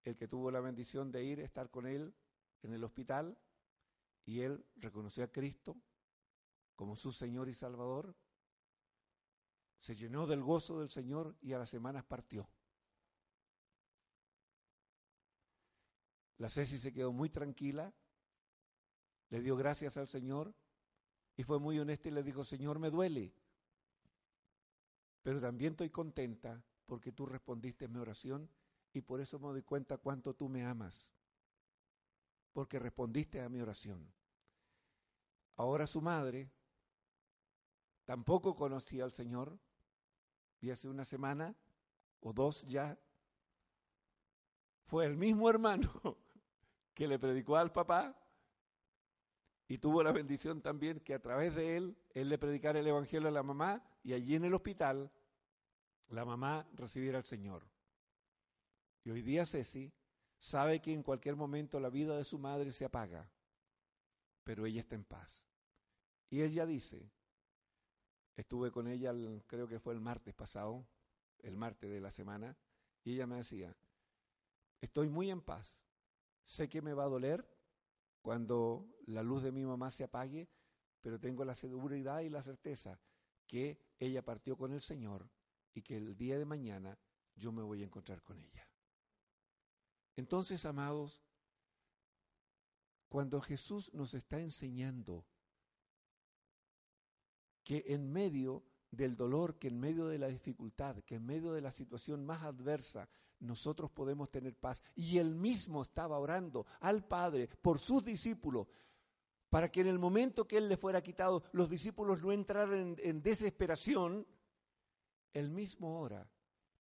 [0.03, 2.13] el que tuvo la bendición de ir a estar con él
[2.63, 3.39] en el hospital
[4.25, 5.77] y él reconoció a Cristo
[6.75, 8.17] como su Señor y Salvador,
[9.79, 12.49] se llenó del gozo del Señor y a las semanas partió.
[16.39, 17.95] La Ceci se quedó muy tranquila,
[19.29, 20.53] le dio gracias al Señor
[21.37, 23.33] y fue muy honesta y le dijo, Señor, me duele,
[25.25, 28.49] pero también estoy contenta porque tú respondiste mi oración
[28.93, 31.09] y por eso me doy cuenta cuánto tú me amas,
[32.53, 34.13] porque respondiste a mi oración.
[35.57, 36.53] Ahora su madre
[38.05, 39.59] tampoco conocía al Señor
[40.61, 41.57] y hace una semana
[42.21, 43.01] o dos ya
[44.85, 45.91] fue el mismo hermano
[46.93, 48.15] que le predicó al papá
[49.67, 53.29] y tuvo la bendición también que a través de él, él le predicara el Evangelio
[53.29, 55.11] a la mamá y allí en el hospital
[56.11, 57.67] la mamá recibiera al Señor.
[59.05, 59.93] Y hoy día Ceci
[60.39, 63.31] sabe que en cualquier momento la vida de su madre se apaga,
[64.45, 65.47] pero ella está en paz.
[66.29, 67.11] Y ella dice,
[68.37, 69.15] estuve con ella,
[69.47, 70.87] creo que fue el martes pasado,
[71.39, 72.57] el martes de la semana,
[73.03, 73.75] y ella me decía,
[74.81, 75.79] estoy muy en paz,
[76.45, 77.47] sé que me va a doler
[78.25, 80.49] cuando la luz de mi mamá se apague,
[81.03, 82.99] pero tengo la seguridad y la certeza
[83.47, 85.29] que ella partió con el Señor
[85.75, 86.99] y que el día de mañana
[87.37, 88.67] yo me voy a encontrar con ella.
[90.17, 91.23] Entonces, amados,
[93.11, 95.27] cuando Jesús nos está enseñando
[97.63, 101.61] que en medio del dolor, que en medio de la dificultad, que en medio de
[101.61, 103.07] la situación más adversa,
[103.45, 104.83] nosotros podemos tener paz.
[104.95, 108.67] Y él mismo estaba orando al Padre por sus discípulos,
[109.49, 113.23] para que en el momento que él le fuera quitado, los discípulos no entraran en,
[113.23, 114.27] desesperación,
[115.33, 116.29] él mismo ora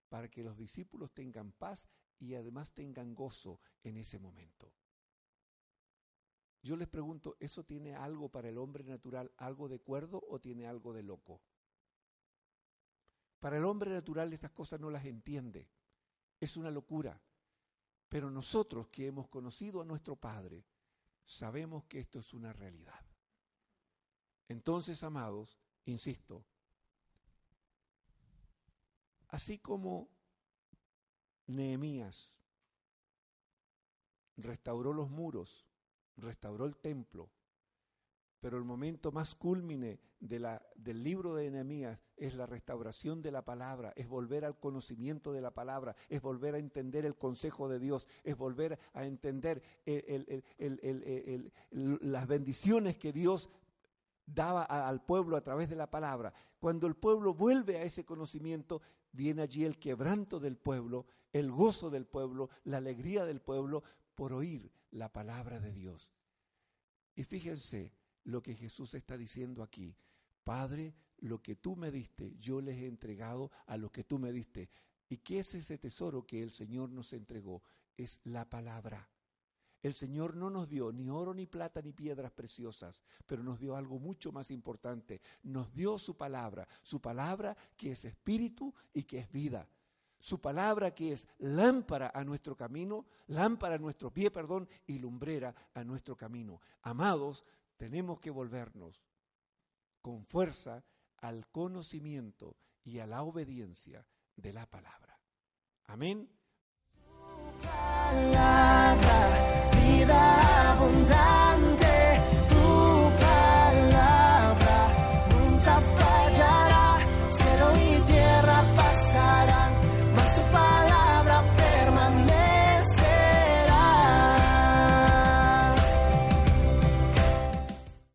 [0.08, 1.88] para que los discípulos tengan paz
[2.18, 4.72] y además tengan gozo en ese momento.
[6.62, 10.66] Yo les pregunto, ¿eso tiene algo para el hombre natural, algo de cuerdo o tiene
[10.66, 11.42] algo de loco?
[13.38, 15.68] Para el hombre natural estas cosas no las entiende,
[16.40, 17.20] es una locura.
[18.08, 20.64] Pero nosotros que hemos conocido a nuestro Padre,
[21.24, 23.04] sabemos que esto es una realidad.
[24.48, 26.44] Entonces, amados, insisto,
[29.28, 30.08] así como
[31.46, 32.36] Nehemías
[34.36, 35.66] restauró los muros,
[36.16, 37.30] restauró el templo,
[38.44, 43.32] pero el momento más cúlmine de la, del libro de Nehemías es la restauración de
[43.32, 47.70] la palabra, es volver al conocimiento de la palabra, es volver a entender el consejo
[47.70, 49.62] de Dios, es volver a entender
[51.70, 53.48] las bendiciones que Dios
[54.26, 56.34] daba al pueblo a través de la palabra.
[56.60, 61.88] Cuando el pueblo vuelve a ese conocimiento, viene allí el quebranto del pueblo, el gozo
[61.88, 63.82] del pueblo, la alegría del pueblo
[64.14, 66.10] por oír la palabra de Dios.
[67.14, 69.96] Y fíjense lo que Jesús está diciendo aquí.
[70.42, 74.32] Padre, lo que tú me diste, yo les he entregado a lo que tú me
[74.32, 74.68] diste.
[75.08, 77.62] ¿Y qué es ese tesoro que el Señor nos entregó?
[77.96, 79.08] Es la palabra.
[79.82, 83.76] El Señor no nos dio ni oro, ni plata, ni piedras preciosas, pero nos dio
[83.76, 85.20] algo mucho más importante.
[85.42, 89.68] Nos dio su palabra, su palabra que es espíritu y que es vida.
[90.18, 95.54] Su palabra que es lámpara a nuestro camino, lámpara a nuestro pie, perdón, y lumbrera
[95.74, 96.62] a nuestro camino.
[96.80, 97.44] Amados,
[97.84, 99.04] tenemos que volvernos
[100.00, 100.82] con fuerza
[101.18, 104.06] al conocimiento y a la obediencia
[104.36, 105.20] de la palabra.
[105.84, 106.30] Amén.